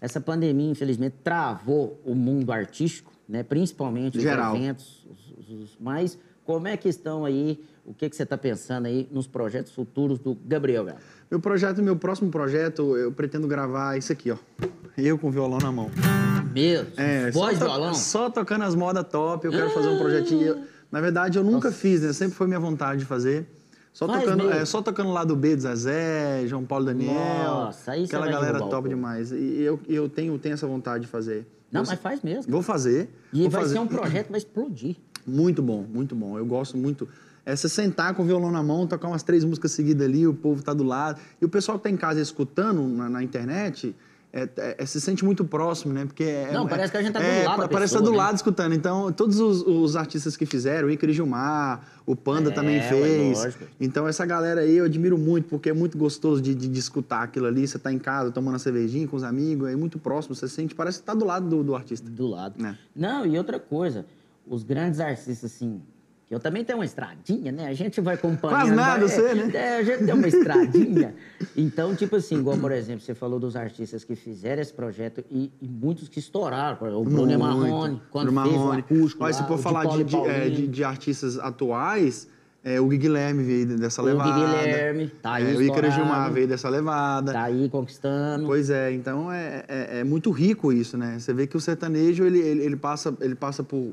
[0.00, 4.56] essa pandemia, infelizmente, travou o mundo artístico, né, principalmente os Geral.
[4.56, 8.38] eventos, os, os- os- mas como é que estão aí, o que, que você está
[8.38, 11.00] pensando aí nos projetos futuros do Gabriel Grava?
[11.30, 14.36] Meu projeto, meu próximo projeto, eu pretendo gravar isso aqui, ó.
[14.96, 15.90] Eu com violão na mão.
[16.52, 16.88] Mesmo?
[16.96, 17.94] É, Voz, só, violão?
[17.94, 20.64] só tocando as modas top, eu quero fazer um projetinho.
[20.90, 22.12] Na verdade, eu nunca fiz, né?
[22.12, 23.46] Sempre foi minha vontade de fazer.
[23.92, 24.58] Só Faz tocando, mesmo.
[24.60, 27.14] é, só tocando lá do B do Zezé, João Paulo Daniel.
[27.14, 29.32] Nossa, aí Aquela galera o top demais.
[29.32, 31.46] E eu, eu tenho, tenho essa vontade de fazer.
[31.70, 32.50] Não, Eu mas faz mesmo.
[32.50, 33.10] Vou fazer.
[33.32, 33.74] E vou vai fazer.
[33.74, 34.96] ser um projeto que vai explodir.
[35.26, 36.38] Muito bom, muito bom.
[36.38, 37.06] Eu gosto muito.
[37.44, 40.34] É você sentar com o violão na mão, tocar umas três músicas seguidas ali, o
[40.34, 41.20] povo tá do lado.
[41.40, 43.94] E o pessoal que tá em casa escutando na, na internet
[44.32, 46.06] é, é- é- se sente muito próximo, né?
[46.06, 48.00] Porque é- Não, é- parece que a gente tá do é, lado da Parece pessoa,
[48.00, 48.16] que tá do né?
[48.16, 48.74] lado escutando.
[48.74, 53.58] Então, todos os, os artistas que fizeram, o Icari Gilmar, o Panda também fez.
[53.78, 57.24] Então, essa galera aí eu admiro muito, porque é muito gostoso de, de, de escutar
[57.24, 57.66] aquilo ali.
[57.68, 60.34] Você tá em casa tomando uma cervejinha com os amigos, é muito próximo.
[60.34, 62.08] Você sente, parece que tá do lado do, do artista.
[62.08, 62.64] Do lado.
[62.64, 62.74] É.
[62.96, 64.06] Não, e outra coisa,
[64.46, 65.82] os grandes artistas, assim,
[66.34, 67.66] eu também tenho uma estradinha, né?
[67.68, 68.58] A gente vai acompanhando.
[68.60, 69.50] Quase nada, vai- você, né?
[69.54, 71.14] É, a gente tem uma estradinha.
[71.56, 75.50] Então, tipo assim, igual, por exemplo, você falou dos artistas que fizeram esse projeto e,
[75.60, 76.76] e muitos que estouraram.
[76.98, 77.38] O Bruno.
[77.38, 78.80] Marrone, quando Bruno fez o Marrone.
[78.80, 82.28] acústico Olha, lá, se for o falar de, de, é, de- de artistas atuais,
[82.64, 84.32] é, o Gui Guilherme veio dessa O levada.
[84.32, 85.90] Guilherme, tá aí É, o Ícaro.
[85.90, 87.32] Gilmar veio dessa levada.
[87.32, 88.46] tá aí conquistando.
[88.46, 91.18] Pois é, então é, é, é muito rico isso, né?
[91.18, 93.92] Você vê que o sertanejo, ele, ele, ele passa, ele passa por,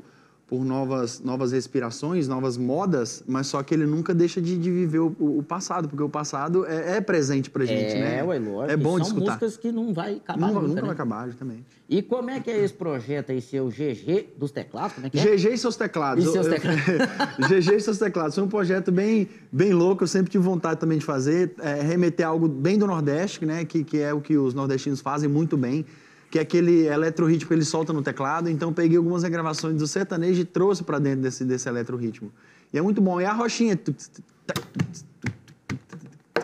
[0.50, 4.98] por novas, novas respirações, novas modas, mas só que ele nunca deixa de, de viver
[4.98, 8.24] o, o passado, porque o passado é, é presente pra gente, é, né?
[8.24, 8.72] ué, lógico.
[8.72, 9.26] É bom são escutar.
[9.34, 10.80] músicas que não vai acabar Nunca, nunca, nunca né?
[10.82, 11.64] vai acabar, também.
[11.88, 14.94] E como é que é esse projeto aí, seu GG dos teclados?
[14.94, 15.36] Como é que é?
[15.36, 16.24] GG e seus teclados.
[16.24, 17.46] E seus Eu- eu- teclados?
[17.48, 18.34] GG e seus teclados.
[18.34, 21.54] Foi um projeto bem, bem louco, eu sempre tive vontade também de fazer.
[21.60, 23.64] É, remeter algo bem do Nordeste, né?
[23.64, 25.86] Que, que é o que os nordestinos fazem muito bem.
[26.30, 28.48] Que é aquele eletro-ritmo que ele solta no teclado.
[28.48, 32.30] Então, peguei algumas regravações do sertanejo e trouxe para dentro desse, desse eletro-ritmo.
[32.72, 33.20] E é muito bom.
[33.20, 33.78] E a roxinha...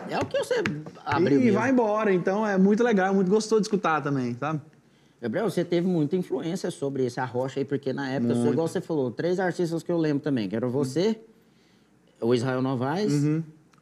[0.09, 0.63] É o que você
[1.05, 1.59] abriu E mesmo.
[1.59, 2.13] vai embora.
[2.13, 4.61] Então, é muito legal, é muito gostoso de escutar também, sabe?
[5.21, 9.09] Gabriel, você teve muita influência sobre esse arrocha aí, porque na época, igual você falou,
[9.09, 11.19] três artistas que eu lembro também, que eram você,
[12.21, 13.23] o Israel Novaes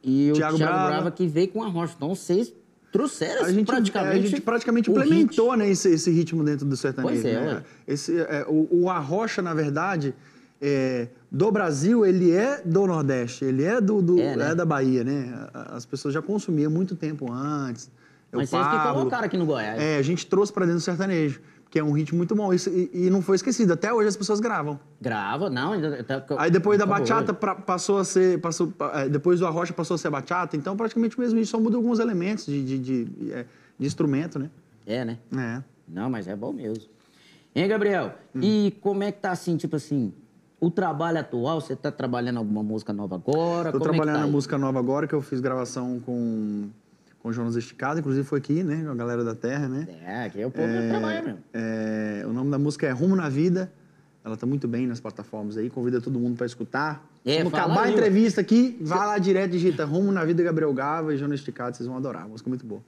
[0.03, 0.87] e o Thiago Thiago, Brava.
[0.89, 1.11] Brava.
[1.11, 1.93] que veio com a rocha.
[1.95, 2.53] Então, vocês
[2.97, 7.21] trouxeram A gente praticamente, a gente praticamente implementou né, esse, esse ritmo dentro do sertanejo.
[7.21, 7.63] Pois é, né?
[7.87, 10.13] Esse, é, o, o arrocha, na verdade,
[10.61, 14.51] é, do Brasil, ele é do Nordeste, ele é, do, do- É, né?
[14.51, 15.47] é da Bahia, né?
[15.53, 17.91] As pessoas já consumiam muito tempo antes.
[18.31, 19.81] É Mas vocês que colocaram aqui no Goiás.
[19.81, 22.53] É, a gente trouxe para dentro do sertanejo, que é um ritmo muito bom.
[22.53, 23.73] Isso, e, e não foi esquecido.
[23.73, 24.79] Até hoje as pessoas gravam.
[25.01, 25.73] Grava, não.
[25.73, 28.39] Ainda, tá- Aí depois da bachata pra- passou a ser.
[28.39, 30.55] Passou, é, depois do arrocha passou a ser bachata.
[30.55, 33.45] Então, praticamente o mesmo, isso só muda alguns elementos de, de, de, é,
[33.77, 34.49] de instrumento, né?
[34.85, 35.17] É, né?
[35.35, 35.63] É.
[35.87, 36.83] Não, mas é bom mesmo.
[37.55, 38.13] Hein, Gabriel?
[38.41, 40.13] E como é que tá assim, tipo assim,
[40.59, 43.71] o trabalho atual, você tá trabalhando alguma música nova agora?
[43.71, 44.31] Tô Como é trabalhando tá na aí?
[44.31, 46.67] música nova agora, que eu fiz gravação com,
[47.25, 48.83] com o Jonas Esticado, inclusive foi aqui, né?
[48.85, 49.87] Com a galera da Terra, né?
[50.05, 51.39] É, aqui é o povo que trabalha mesmo.
[51.51, 53.71] É, o nome da música é Rumo na Vida.
[54.23, 57.03] Ela tá muito bem nas plataformas aí, convida todo mundo para escutar.
[57.25, 60.71] É, Quando acabar a aí, entrevista aqui, vai lá direto, digita Rumo na Vida Gabriel
[60.71, 62.25] Gava e Jonas Esticado, vocês vão adorar.
[62.25, 62.83] A música é muito boa.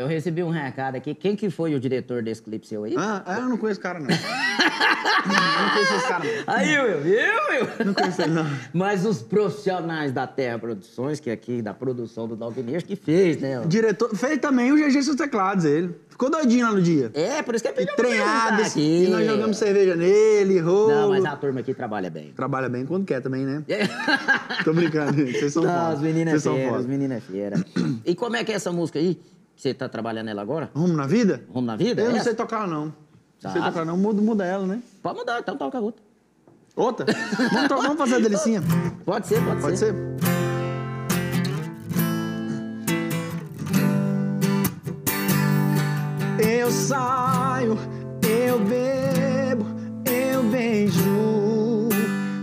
[0.00, 1.14] Eu recebi um recado aqui.
[1.14, 2.94] Quem que foi o diretor desse clipe seu aí?
[2.96, 4.08] Ah, ah, eu não conheço esse cara, não.
[4.08, 6.54] eu não conheço esse cara, não.
[6.54, 7.12] Aí, Will, viu,
[7.50, 7.84] Will?
[7.84, 8.46] Não conheço ele, não.
[8.72, 13.36] Mas os profissionais da Terra Produções, que é aqui da produção do Dalvinejo, que fez,
[13.42, 13.60] né?
[13.60, 13.64] ó.
[13.66, 15.94] Diretor, fez também o GG Seus Teclados, ele.
[16.08, 17.10] Ficou doidinho lá no dia.
[17.12, 19.04] É, por isso que eu E pedi pra perguntar treinado, aqui.
[19.04, 20.88] e nós jogamos cerveja nele, rolo.
[20.88, 22.32] Não, mas a turma aqui trabalha bem.
[22.34, 23.62] Trabalha bem quando quer também, né?
[24.64, 25.94] Tô brincando, vocês são Não, foda.
[25.96, 26.80] os meninos é Vocês são fera, foda.
[26.80, 27.52] os meninos é.
[28.06, 29.18] E como é que é essa música aí?
[29.60, 30.70] Você tá trabalhando ela agora?
[30.74, 31.42] Rumo na vida?
[31.52, 32.00] Rumo na vida?
[32.00, 32.24] Eu não Essa?
[32.24, 32.86] sei tocar, não.
[32.86, 32.94] Não
[33.42, 33.66] sei Sabe?
[33.66, 33.94] tocar, não.
[33.94, 34.80] Muda, muda ela, né?
[35.02, 36.02] Pode mudar, então toca outra.
[36.74, 37.04] Outra?
[37.68, 38.62] vamos, vamos fazer a delicinha?
[39.04, 39.92] Pode ser, pode, Pode ser.
[39.92, 39.94] ser?
[46.38, 47.78] Eu saio,
[48.26, 49.66] eu bebo,
[50.10, 51.90] eu beijo.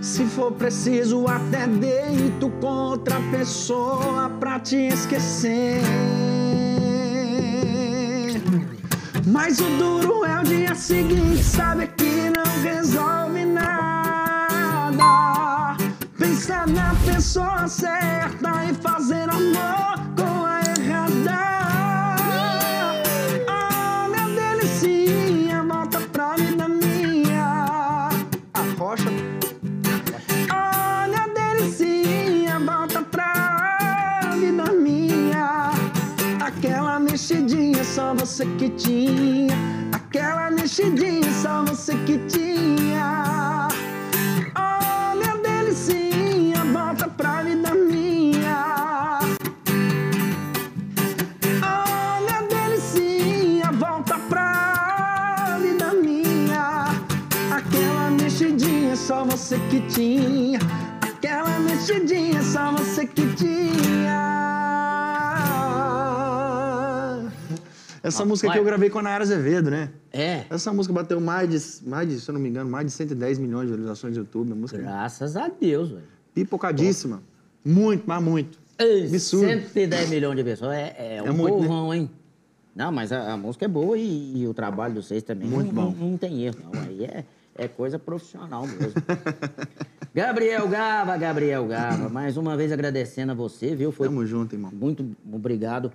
[0.04, 5.82] Se for preciso, até deito com outra pessoa pra te esquecer.
[9.30, 14.96] Mas o duro é o dia seguinte, sabe que não resolve nada.
[16.18, 19.87] Pensar na pessoa certa e fazer amor.
[68.38, 69.90] Música aqui eu gravei com a Nayara Azevedo, né?
[70.14, 70.46] É.
[70.50, 73.40] Essa música bateu mais de, mais de, se eu não me engano, mais de 110
[73.40, 74.52] milhões de visualizações no YouTube.
[74.52, 76.04] A música é Graças a Deus, velho.
[76.34, 77.22] pipocadíssima.
[77.64, 78.60] Muito, mas muito.
[78.78, 79.48] Ei, Absurdo.
[79.48, 80.76] 110 milhões de pessoas.
[80.76, 81.98] É, é um muito, né?
[81.98, 82.12] hein?
[82.76, 85.50] Não, mas a, a música é boa e, e o trabalho de vocês também.
[85.50, 85.98] Muito não, bom.
[85.98, 86.80] Não, não tem erro, não.
[86.82, 88.94] Aí é, é coisa profissional mesmo.
[90.14, 93.92] Gabriel Gava, Gabriel Gava, mais uma vez agradecendo a você, viu?
[93.92, 94.72] Foi Tamo junto, irmão.
[94.72, 95.92] muito obrigado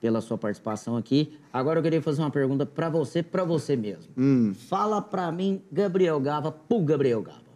[0.00, 1.38] pela sua participação aqui.
[1.52, 4.12] Agora eu queria fazer uma pergunta pra você, pra você mesmo.
[4.16, 4.54] Hum.
[4.68, 7.46] Fala pra mim, Gabriel Gava, pro Gabriel Gava.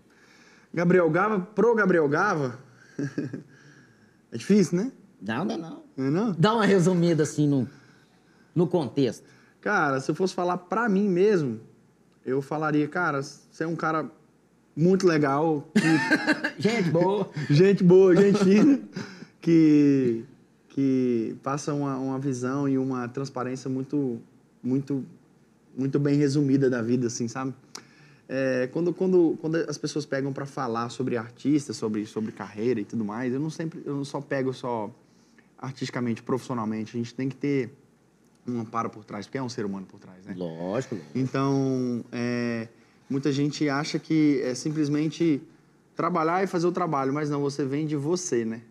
[0.73, 2.59] Gabriel Gava, pro Gabriel Gava.
[4.33, 4.93] é difícil, né?
[5.21, 5.83] Não, não, não.
[5.97, 6.33] Não é não?
[6.39, 7.69] Dá uma resumida assim no,
[8.55, 9.25] no contexto.
[9.61, 11.61] Cara, se eu fosse falar pra mim mesmo,
[12.25, 14.11] eu falaria, cara, você é um cara
[14.75, 15.81] muito legal, que-
[16.63, 17.29] Gente boa.
[17.51, 18.81] gente boa, gente fina,
[19.41, 20.25] que,
[20.71, 24.21] que passa uma, uma visão e uma transparência muito,
[24.63, 25.05] muito,
[25.77, 27.53] muito bem resumida da vida, assim, sabe?
[28.29, 32.85] É, quando, quando, quando as pessoas pegam pra falar sobre artista, sobre, sobre carreira e
[32.85, 34.89] tudo mais, eu não sempre, eu não só pego só
[35.59, 37.71] artisticamente, profissionalmente, a gente tem que ter
[38.47, 40.35] um amparo por trás, porque é um ser humano por trás, né?
[40.37, 40.97] Lógico, lógico.
[41.15, 42.69] Então, é,
[43.11, 45.43] muita gente acha que é simplesmente
[45.97, 48.63] trabalhar e fazer o trabalho, mas não, você vem de você, né?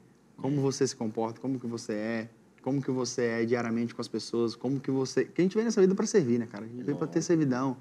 [0.42, 2.30] Como você se comporta, como que você é,
[2.62, 5.26] como que você é diariamente com as pessoas, como que você...
[5.26, 6.66] Que a gente vem nessa vida para servir, né, cara?
[6.66, 7.78] A gente veio para ter servidão,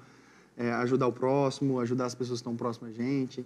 [0.57, 3.45] é, ajudar o próximo, ajudar as pessoas que estão próximas a gente.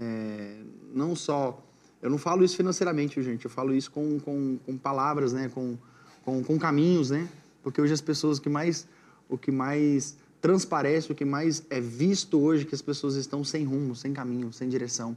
[0.00, 0.60] É,
[0.94, 1.62] não só...
[2.00, 3.44] Eu não falo isso financeiramente, gente?
[3.44, 5.50] Eu falo isso com, com, com palavras, né?
[5.52, 5.76] Com,
[6.24, 7.28] com, com caminhos, né?
[7.62, 8.86] Porque hoje as pessoas que mais...
[9.28, 13.64] O que mais transparece, o que mais é visto hoje, que as pessoas estão sem
[13.64, 15.16] rumo, sem caminho, sem direção.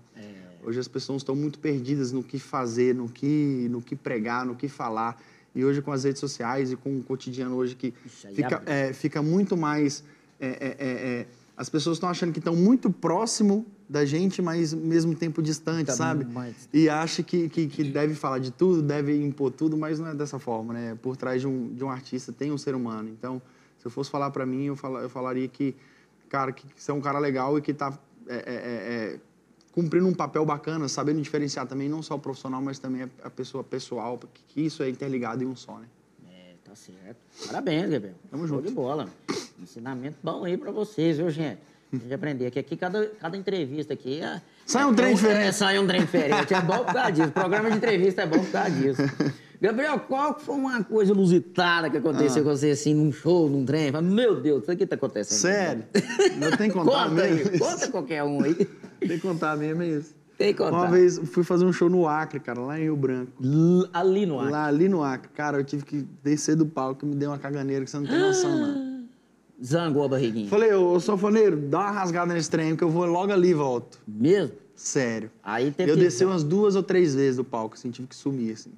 [0.64, 4.56] Hoje as pessoas estão muito perdidas no que fazer, no que, no que pregar, no
[4.56, 5.22] que falar.
[5.54, 7.94] E hoje com as redes sociais e com o cotidiano hoje que
[8.36, 10.04] fica, é, fica muito mais...
[10.40, 10.88] é, é, é,
[11.22, 15.42] é, as pessoas estão achando que estão muito próximo da gente, mas ao mesmo tempo
[15.44, 16.26] distante, Tá sabe?
[16.26, 20.08] mais- E acha que, que, que deve falar de tudo, deve impor tudo, mas não
[20.08, 20.98] é dessa forma, né?
[21.02, 23.10] Por trás de um, de um artista tem um ser humano.
[23.10, 23.42] Então,
[23.78, 25.76] se eu fosse falar para mim, eu, fala, eu falaria que,
[26.30, 27.94] cara, que você é um cara legal e que tá
[28.28, 28.40] é, é,
[29.16, 29.20] é,
[29.72, 33.64] cumprindo um papel bacana, sabendo diferenciar também não só o profissional, mas também a, pessoa
[33.64, 35.86] pessoal, porque que isso é interligado em um só, né?
[36.30, 37.18] É, tá certo.
[37.48, 38.16] Parabéns, Gabriel.
[38.30, 38.70] Tamo Show junto.
[38.70, 39.08] de bola.
[39.62, 41.60] Ensinamento bom aí pra vocês, viu, gente?
[41.94, 45.48] A gente aprender que aqui cada, cada entrevista aqui é, Sai um trem é, diferente.
[45.48, 46.54] É, sai um trem diferente.
[46.54, 47.28] É bom por causa disso.
[47.28, 49.02] O programa de entrevista é bom por causa disso.
[49.60, 52.46] Gabriel, qual que foi uma coisa inusitada que aconteceu Ah.
[52.46, 53.92] com você assim, num show, num trem?
[54.02, 55.38] Meu Deus, isso aqui tá acontecendo.
[55.38, 55.84] Sério?
[56.58, 57.60] Tenho que contar Conta aí, mesmo.
[57.60, 58.68] conta qualquer um aí.
[59.02, 60.16] Tem que contar mesmo, é isso.
[60.38, 60.72] Tem que contar.
[60.78, 63.32] Uma vez fui fazer um show no Acre, cara, lá em Rio Branco.
[63.44, 64.50] L- Ali no ar.
[64.52, 65.30] Lá ali no Acre.
[65.36, 68.18] Cara, eu tive que descer do palco, me deu uma caganeira que você não tem
[68.20, 68.92] noção, não.
[69.64, 70.50] Zangou a barriguinha.
[70.50, 73.54] Falei, ô, ô sanfoneiro, dá uma rasgada nesse trem que eu vou logo ali e
[73.54, 74.00] volto.
[74.08, 74.56] Mesmo?
[74.76, 75.30] Sério.
[75.44, 78.16] Aí teve Eu que- desci umas duas ou três vezes do palco, assim, tive que
[78.16, 78.72] sumir, assim.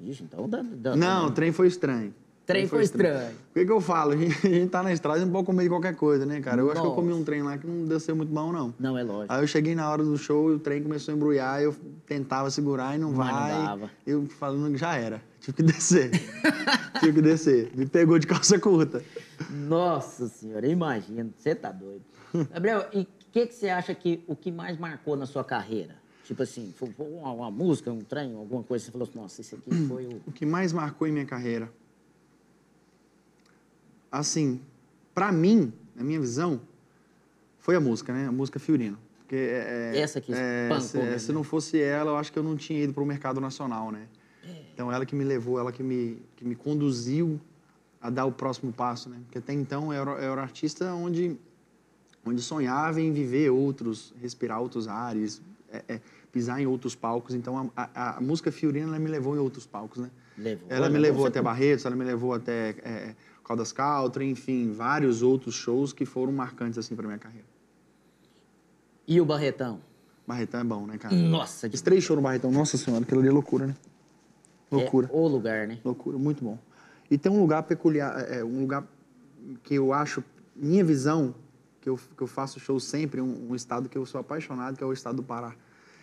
[0.00, 2.14] Ixi, então dá, dá- Não, o trem foi estranho.
[2.46, 3.34] Trem foi estranho.
[3.50, 4.12] O que, que eu falo?
[4.12, 6.40] A gente, a gente tá na estrada e não pode comer de qualquer coisa, né,
[6.40, 6.60] cara?
[6.60, 7.02] Eu acho que eu Nossa.
[7.02, 8.72] comi um trem lá que não deu ser muito bom, não.
[8.78, 9.32] Não, é lógico.
[9.32, 11.74] Aí eu cheguei na hora do show e o trem começou a embrulhar, eu
[12.06, 13.50] tentava segurar e não Mas não vai.
[13.52, 13.90] dava.
[14.06, 15.20] eu falando que já era.
[15.40, 16.10] Tive que descer.
[17.00, 17.70] Tive que descer.
[17.74, 19.02] Me pegou de calça curta.
[19.50, 21.32] Nossa senhora, imagino.
[21.36, 22.02] Você tá doido.
[22.52, 25.96] Gabriel, e o que, que você acha que o que mais marcou na sua carreira?
[26.24, 29.54] Tipo assim, foi uma, uma música, um trem, alguma coisa, você falou assim, nossa, esse
[29.54, 30.20] aqui foi o...
[30.26, 31.70] O que mais marcou em minha carreira?
[34.10, 34.60] Assim,
[35.14, 36.60] pra mim, na minha visão,
[37.58, 38.28] foi a música, né?
[38.28, 38.98] A música Fiorino.
[39.18, 41.34] Porque é, é- Essa que é, espancou se, se né?
[41.34, 44.06] não fosse ela, eu acho que eu não tinha ido pro mercado nacional, né?
[44.72, 47.40] Então, ela que me levou, ela que me, que me conduziu
[48.00, 49.16] a dar o próximo passo, né?
[49.24, 51.36] Porque até então eu era, eu era artista onde,
[52.24, 55.40] onde sonhava em viver outros, respirar outros ares,
[55.72, 57.34] é, é, pisar em outros palcos.
[57.34, 60.10] Então, a, a, a música Fiorina, ela me levou em outros palcos, né?
[60.38, 60.68] Levou.
[60.68, 61.40] Ela me Levou até.
[61.40, 66.76] Barretos, ela me levou até é, Caldas Country, enfim, vários outros shows que foram marcantes,
[66.78, 67.46] assim, pra minha carreira.
[69.06, 69.80] E o Barretão?
[70.26, 71.14] Barretão é bom, né, cara?
[71.14, 73.76] Nossa, Os três shows no Barretão, nossa senhora, aquilo ali é loucura, né?
[74.68, 75.08] Loucura.
[75.12, 75.78] É o lugar, né?
[75.84, 76.58] Loucura, muito bom.
[77.08, 78.84] E tem um lugar peculiar, é, um lugar
[79.62, 80.24] que eu acho,
[80.56, 81.32] minha visão,
[81.80, 84.82] que eu, que eu faço show sempre, um, um estado que eu sou apaixonado, que
[84.82, 85.54] é o estado do Pará.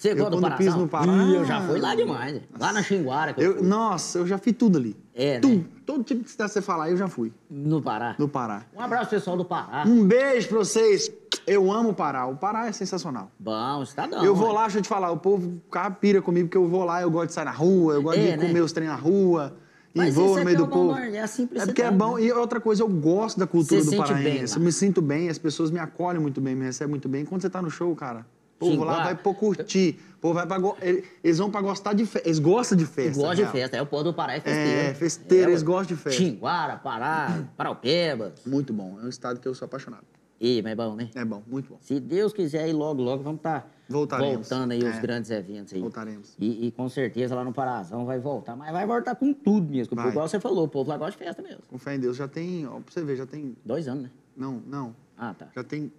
[0.03, 2.33] Você Eu, gosta do piso no Pará- Ih, eu já fui lá demais.
[2.33, 2.41] né?
[2.59, 4.97] Lá na Xinguara eu, Eu, nossa, eu já fiz tudo ali.
[5.15, 5.63] É, né?
[5.85, 7.31] Todo tipo de cidade que você falar, eu já fui.
[7.49, 8.13] No Pará.
[8.19, 8.63] No Pará.
[8.75, 9.85] Um abraço pessoal do Pará.
[9.87, 11.09] Um beijo pra vocês.
[11.47, 12.25] Eu amo o Pará.
[12.25, 13.31] O Pará é sensacional.
[13.39, 14.25] Bom, estadão.
[14.25, 16.67] eu vou lá, deixa eu te falar, o povo o cara pira comigo, porque eu
[16.67, 18.47] vou lá, eu gosto de sair na rua, eu gosto É, de né?
[18.47, 19.55] comer os trem na rua.
[19.95, 20.93] E Mas vou isso no é meio é do povo.
[20.95, 22.15] do- é a É simplicidade, porque é bom.
[22.17, 22.23] né?
[22.23, 24.55] E outra coisa, eu gosto da cultura Você do bem paraense.
[24.55, 24.59] lá.
[24.59, 27.23] Eu me sinto bem, as pessoas me acolhem muito bem, me recebem muito bem.
[27.23, 28.25] Quando você tá no show, cara,
[28.63, 28.97] o povo Xinguar.
[28.97, 29.99] lá vai pra curtir.
[30.17, 30.57] O povo vai pra.
[30.59, 32.27] go- ele- Eles vão pra gostar de festa.
[32.27, 33.21] Eles gostam de festa.
[33.21, 33.51] gosto de real.
[33.51, 33.77] festa.
[33.77, 34.79] É o povo do Pará é festeiro.
[34.89, 35.65] É, festeiro, eles ué.
[35.67, 36.17] gostam de festa.
[36.23, 38.33] Xinguara, Pará, Paraupebas.
[38.45, 38.97] Muito bom.
[39.01, 40.03] É um estado que eu sou apaixonado.
[40.39, 41.09] Ih, mas é bom, né?
[41.15, 41.77] É bom, muito bom.
[41.79, 44.49] Se Deus quiser, aí logo, logo vamos estar Voltaremos.
[44.49, 44.99] voltando aí os É.
[44.99, 45.79] grandes eventos aí.
[45.79, 46.35] Voltaremos.
[46.37, 48.53] E, e com certeza lá no Parazão vai voltar.
[48.55, 49.95] Mas vai voltar com tudo mesmo.
[49.95, 50.09] Vai.
[50.09, 51.61] Igual você falou, o povo lá gosta de festa mesmo.
[51.69, 52.67] Com fé em Deus, já tem.
[52.67, 53.55] Ó, pra você ver, já tem.
[53.63, 54.09] Dois anos, né?
[54.35, 54.95] Não, não.
[55.17, 55.47] Ah, tá.
[55.55, 55.93] Já tem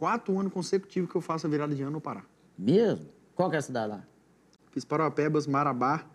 [0.00, 2.22] quatro anos consecutivos que eu faço a virada de ano no Pará.
[2.56, 3.06] Mesmo?
[3.34, 4.02] Qual que é a cidade lá?
[4.70, 6.06] Fiz Parauapebas, Marabá,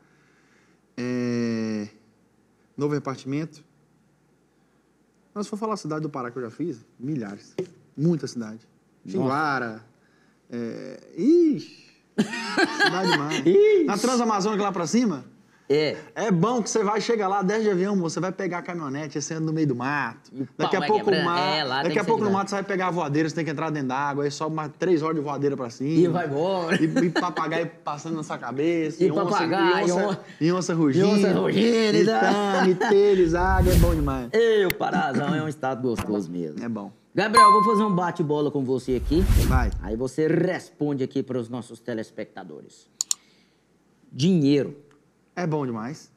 [0.98, 1.88] é,
[2.76, 3.64] Novo Repartimento.
[5.36, 7.54] Mas se for falar a cidade do Pará que eu já fiz, milhares.
[7.96, 8.68] Muita cidade.
[9.06, 9.86] Xinguara.
[10.50, 11.14] É...
[11.16, 11.86] Ixi!
[12.18, 13.46] cidade demais.
[13.46, 13.84] Ixi.
[13.86, 15.26] Na Transamazônica lá pra cima,
[15.68, 15.98] É.
[16.14, 19.20] é bom que você vai, chega lá, desce de avião, você vai pegar a caminhonete,
[19.20, 20.30] você anda no meio do mato.
[20.32, 22.88] E Daqui a pouco o mar, É, daqui a pouco no mato você vai pegar
[22.88, 25.58] a voadeira, você tem que entrar dentro d'água, aí sobe umas três horas de voadeira
[25.58, 25.90] pra cima.
[25.90, 26.76] E vai embora.
[26.80, 29.04] E, e papagaio passando na sua cabeça.
[29.04, 31.06] E onça- papagaio, E onça, on- e onça rugindo.
[31.08, 34.30] e onça rugindo, e Gritando, e água, é bom demais.
[34.34, 36.64] Ei, o Parazão é um estado gostoso mesmo.
[36.64, 36.92] É bom.
[37.16, 39.22] Gabriel, vou fazer um bate-bola com você aqui.
[39.48, 39.72] Vai.
[39.82, 42.88] Aí você responde aqui para os nossos telespectadores.
[44.12, 44.76] Dinheiro.
[45.36, 46.12] É bom demais.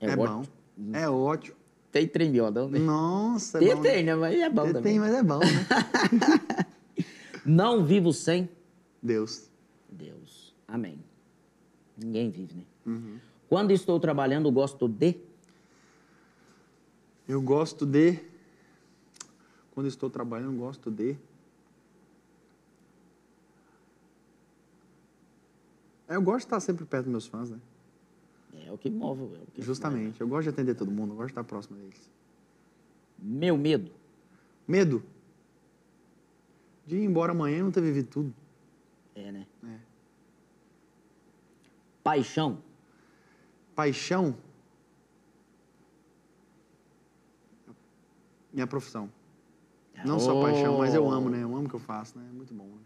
[0.00, 0.22] É, bom.
[0.22, 0.48] ótimo.
[0.96, 1.56] É ótimo.
[1.92, 2.78] Tem tremendão, né?
[2.78, 3.82] Nossa, é Tem, bom.
[3.82, 4.14] tem, né?
[4.14, 4.98] Mas é bom Tem, também.
[4.98, 6.66] mas é bom, né?
[7.44, 8.48] Não vivo sem
[9.02, 9.48] Deus.
[9.90, 10.54] Deus.
[10.68, 10.98] Amém.
[11.96, 12.64] Ninguém vive, né?
[12.84, 13.18] Uhum.
[13.48, 15.14] Quando estou trabalhando, gosto de...
[17.28, 18.20] Eu gosto de.
[19.72, 21.16] Quando estou trabalhando, gosto de.
[26.08, 27.58] Eu gosto de estar sempre perto dos meus fãs, né?
[28.66, 29.22] É o que move.
[29.22, 30.20] É o que Justamente.
[30.20, 32.10] Eu gosto de atender todo mundo, eu gosto de estar próximo deles.
[33.18, 33.90] Meu medo.
[34.66, 35.02] Medo.
[36.86, 38.34] De ir embora amanhã e não ter vivido tudo.
[39.14, 39.46] É, né?
[39.64, 39.78] É.
[42.02, 42.62] Paixão.
[43.74, 44.36] Paixão.
[48.52, 49.10] Minha profissão.
[50.04, 51.42] Não só paixão, mas eu amo, né?
[51.42, 52.26] Eu amo o que eu faço, né?
[52.28, 52.80] É muito bom, né,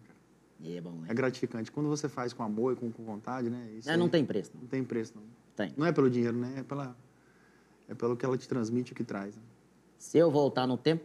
[0.62, 0.74] cara?
[0.76, 1.06] É bom, né?
[1.08, 1.70] É gratificante.
[1.70, 3.68] Quando você faz com amor e com, com vontade, né?
[3.86, 4.62] É, aí não tem preço, não.
[4.62, 5.22] Não tem preço, não.
[5.56, 5.74] Tem.
[5.76, 6.54] Não é pelo dinheiro, né?
[6.58, 6.96] É, pela,
[7.88, 9.36] é pelo que ela te transmite e o que traz.
[9.36, 9.42] né?
[9.98, 11.04] Se eu voltar no tempo,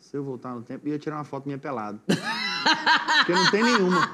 [0.00, 1.98] Se eu voltar no tempo, ia tirar uma foto minha pelada.
[2.06, 4.10] Porque não tem nenhuma.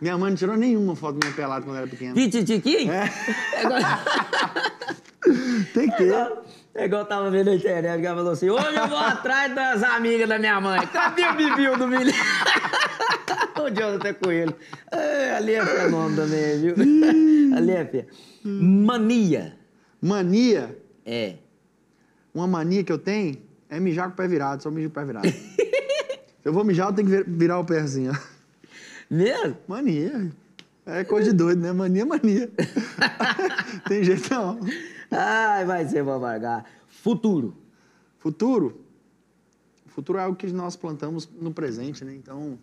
[0.00, 2.14] Minha mãe não tirou nenhuma foto minha pelada quando eu era pequena.
[2.14, 3.10] pititiquinho, É,
[3.54, 3.80] é igual...
[5.72, 6.32] tem que ter.
[6.76, 9.54] É igual eu tava vendo na internet, que ela falou assim, hoje eu vou atrás
[9.54, 10.84] das amigas da minha mãe.
[10.88, 12.12] Cadê o Bibiu do milho?
[13.64, 14.54] O Jonathan Coelho.
[14.90, 16.74] É, ali é fenômeno também, viu?
[17.56, 18.06] ali é fé.
[18.44, 19.56] Mania.
[20.00, 20.78] Mania.
[21.04, 21.36] É.
[22.34, 23.36] Uma mania que eu tenho
[23.68, 25.28] é mijar com o pé virado, só mijo com o pé virado.
[25.28, 28.14] Se eu vou mijar, eu tenho que vir- virar o pé assim, ó.
[29.10, 29.56] Mesmo?
[29.68, 30.30] Mania.
[30.86, 31.72] É coisa de doido, né?
[31.72, 32.50] Mania, mania.
[33.88, 34.60] Tem jeito não.
[35.10, 36.64] Ai, vai ser pra amargar.
[36.88, 37.56] Futuro.
[38.18, 38.80] Futuro.
[39.86, 42.14] Futuro é algo que nós plantamos no presente, né?
[42.14, 42.58] Então,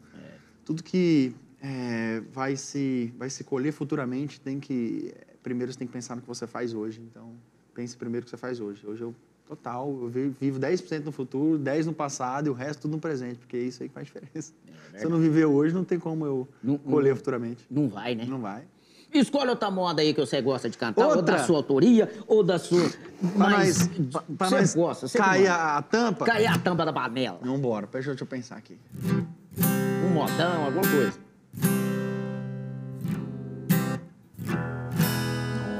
[0.65, 5.13] tudo que é, vai, se, vai se colher futuramente tem que.
[5.43, 7.01] Primeiro você tem que pensar no que você faz hoje.
[7.01, 7.33] Então,
[7.73, 8.85] pense primeiro no que você faz hoje.
[8.85, 9.15] Hoje eu,
[9.47, 12.99] total, eu vi- vivo 10% no futuro, 10% no passado e o resto tudo no
[12.99, 14.53] presente, porque é isso aí que faz diferença.
[14.97, 17.65] Se eu não viver hoje, não tem como eu Não- colher não- futuramente.
[17.69, 18.25] Não vai, né?
[18.25, 18.63] Não vai.
[19.13, 21.35] Escolhe outra moda aí que você gosta de cantar, ou Outra.
[21.37, 22.89] da sua autoria, ou da sua.
[23.35, 26.23] Mas nós, pra- pra você nós gosta, você cair a, a tampa.
[26.25, 27.39] Cair a tampa da panela.
[27.43, 28.77] Vambora, deixa eu pensar aqui.
[30.21, 31.19] Modão, alguma coisa.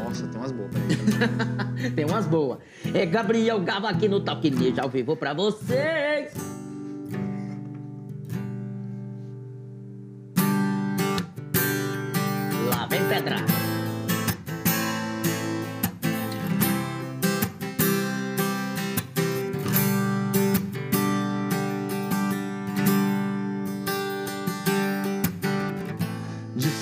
[0.03, 0.71] Nossa, tem umas boas.
[0.71, 1.91] Peraí.
[1.95, 2.59] Tem umas boas.
[2.93, 6.60] É Gabriel Gava aqui no Talk Ninja ao vivo pra vocês.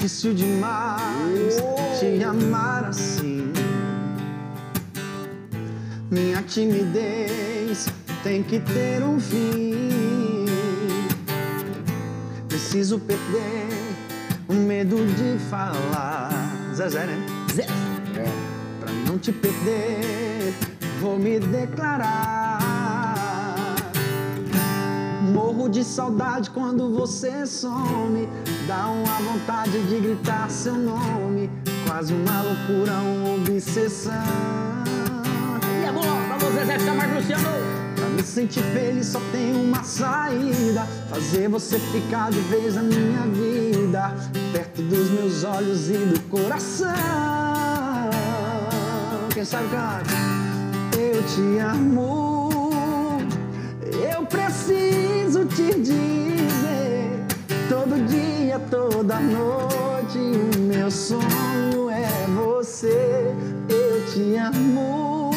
[0.10, 1.58] Difícil demais
[2.00, 3.54] te amar assim.
[6.10, 7.88] Minha timidez
[8.24, 10.46] tem que ter um fim.
[12.48, 13.68] Preciso perder
[14.48, 16.32] o medo de falar.
[16.74, 17.26] Zezé, né?
[17.54, 17.68] Zé.
[18.80, 20.56] Pra não te perder,
[21.00, 22.58] vou me declarar.
[25.32, 28.28] Morro de saudade quando você some.
[28.70, 31.50] Dá uma vontade de gritar seu nome.
[31.88, 34.14] Quase uma loucura, uma obsessão.
[35.82, 37.50] E é bom, vamos Zezé Camargo Luciano.
[37.96, 43.22] Pra me sentir feliz só tem uma saída Fazer você ficar de vez na minha
[43.24, 44.16] vida
[44.54, 46.88] Perto dos meus olhos e do coração
[49.34, 50.16] Quem sabe canta
[50.98, 53.20] Eu te amo
[53.92, 56.59] Eu preciso te dizer
[57.70, 63.34] Todo dia, toda noite O meu sonho é você
[63.70, 65.30] Eu te amo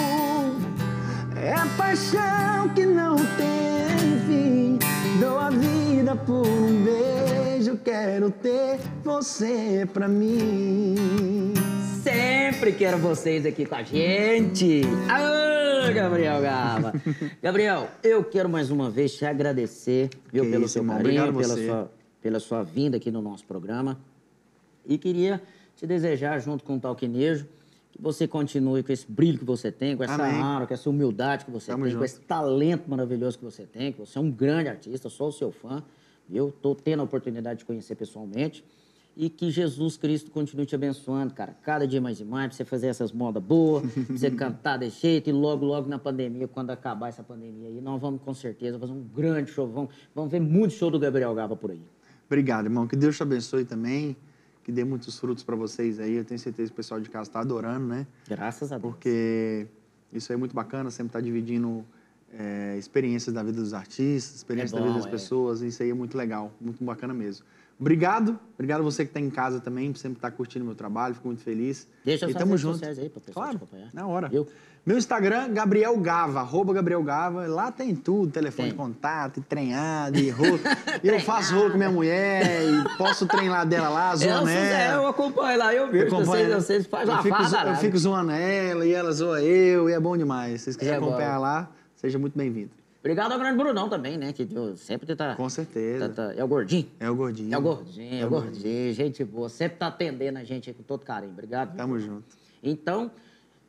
[1.45, 4.79] é paixão que não tem fim.
[5.19, 11.53] Dou a vida por um beijo, quero ter você pra mim.
[12.01, 14.83] Sempre quero vocês aqui com a gente.
[15.11, 16.93] Aô, Gabriel Gava.
[17.43, 20.97] Gabriel, eu quero mais uma vez te agradecer viu, Que pelo isso, seu irmão.
[20.97, 21.67] carinho, Obrigado pela você.
[21.67, 21.91] sua,
[22.23, 23.99] pela sua vinda aqui no nosso programa.
[24.87, 25.43] E queria
[25.77, 27.47] te desejar, junto com o Talquinejo,
[27.91, 31.45] que você continue com esse brilho que você tem, com essa aura, com essa humildade
[31.45, 32.05] que você Tamo tem, com junto.
[32.05, 35.51] esse talento maravilhoso que você tem, que você é um grande artista, sou o seu
[35.51, 35.83] fã.
[36.31, 38.65] Eu estou tendo a oportunidade de conhecer pessoalmente.
[39.15, 41.55] E que Jesus Cristo continue te abençoando, cara.
[41.63, 45.03] Cada dia mais e mais, pra você fazer essas modas boas, pra você cantar desse
[45.03, 45.29] jeito.
[45.29, 48.93] E logo, logo na pandemia, quando acabar essa pandemia aí, nós vamos com certeza fazer
[48.93, 49.69] um grande show.
[49.69, 51.83] Vamos, vamos ver muito show do Gabriel Gava por aí.
[52.27, 52.87] Obrigado, irmão.
[52.87, 54.17] Que Deus te abençoe também.
[54.65, 56.15] Que dê muitos frutos pra vocês aí.
[56.15, 58.07] Eu tenho certeza que o pessoal de casa tá adorando, né?
[58.29, 58.93] Graças a Deus.
[58.93, 59.67] Porque
[60.13, 61.85] isso aí é muito bacana, sempre estar dividindo
[62.33, 65.11] é, experiências da vida dos artistas, experiências É da vida bom, das é.
[65.11, 65.63] pessoas.
[65.63, 67.45] Isso aí é muito legal, muito bacana mesmo.
[67.83, 71.17] Obrigado, obrigado a você que está em casa também, por sempre estar curtindo meu trabalho,
[71.17, 71.89] fico muito feliz.
[72.05, 72.85] Deixa e suas tamo junto.
[72.85, 73.89] aí pra pessoal Claro, acompanhar.
[73.93, 74.29] na hora.
[74.29, 74.47] Viu?
[74.87, 77.45] Meu Instagram, Gabriel Gava, arroba Gabriel Gava.
[77.49, 78.73] Lá tem tudo, telefone Tem.
[78.73, 80.31] de contato, e treinado, e.
[81.03, 84.57] E eu faço rolo com minha mulher, e posso treinar dela lá, É, zoando eu,
[84.57, 85.03] é, ela.
[85.03, 86.55] eu acompanho lá, eu vejo vocês, né?
[86.55, 87.37] vocês fazem eu uma fico,
[87.69, 90.61] eu fico zoando ela e ela zoa eu e é bom demais.
[90.61, 91.09] Se vocês quiserem É bom.
[91.09, 92.71] acompanhar lá, seja muito bem-vindo.
[93.03, 94.33] Obrigado ao grande Brunão também, né?
[94.33, 95.35] Que eu sempre tá...
[95.35, 96.09] Com certeza.
[96.09, 96.87] tá- tá- é o gordinho.
[97.01, 97.53] É o gordinho.
[97.53, 98.95] É o gordinho, é É o o gordinho.
[98.95, 99.49] Gente boa.
[99.49, 101.33] Sempre tá atendendo a gente aí com todo carinho.
[101.33, 101.77] Obrigado.
[101.77, 102.23] Tamo junto.
[102.63, 103.11] Então,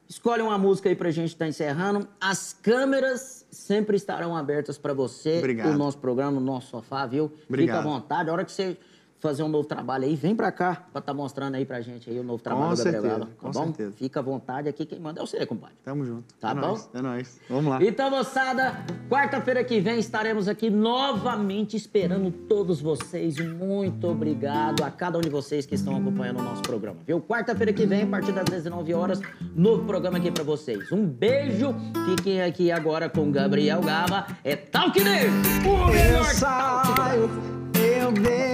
[0.07, 2.07] escolhe uma música aí pra gente estar encerrando.
[2.21, 5.39] As câmeras sempre estarão abertas pra você.
[5.39, 5.73] Obrigado.
[5.73, 7.31] O nosso programa, o nosso sofá, viu?
[7.49, 7.77] Obrigado.
[7.77, 8.29] Fica à vontade.
[8.29, 8.77] A hora que você
[9.23, 12.19] fazer um novo trabalho aí, vem pra cá pra estar mostrando aí pra gente aí
[12.19, 13.65] o novo trabalho do Gabriel certeza, Gava, tá com bom?
[13.67, 13.91] certeza.
[13.95, 14.85] Fica à vontade aqui.
[14.85, 15.77] Quem manda é você, compadre.
[15.81, 16.25] Tamo junto.
[16.41, 16.61] Tá é bom?
[16.61, 17.39] Nóis, é nóis.
[17.49, 17.79] Vamos lá.
[17.81, 23.39] Então, moçada, quarta-feira que vem estaremos aqui novamente esperando todos vocês.
[23.39, 27.21] Muito obrigado a cada um de vocês que estão acompanhando o nosso programa, viu?
[27.21, 29.21] Quarta-feira que vem, a partir das 19 horas,
[29.55, 30.91] novo programa aqui pra vocês.
[30.91, 31.73] Um beijo,
[32.09, 34.27] fiquem aqui agora com Gabriel Gava.
[34.43, 35.31] É Talk Nerd,
[35.65, 37.29] o Eu melhor do saio,
[37.73, 38.52] eu eu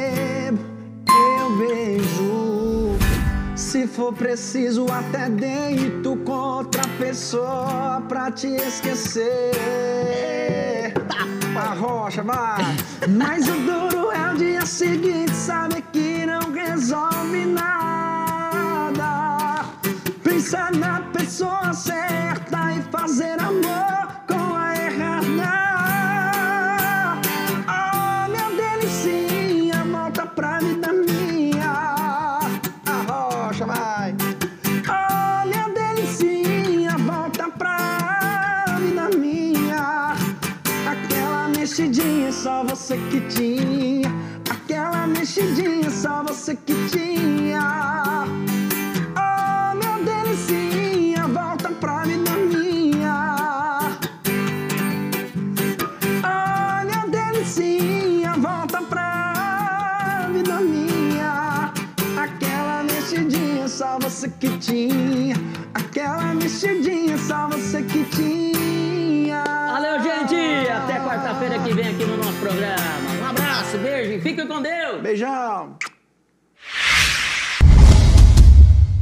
[1.60, 2.98] beijo.
[3.56, 9.52] Se for preciso, até deito com outra pessoa pra te esquecer.
[11.56, 12.64] A rocha vai.
[13.10, 19.00] Mas o duro é o dia seguinte, sabe que não resolve nada.
[20.24, 23.29] Pensar na pessoa certa e fazer
[43.40, 44.12] tinha.
[44.50, 47.39] Aquela mexidinha só você que tinha.
[74.40, 75.02] Fique com Deus!
[75.02, 75.78] Beijão!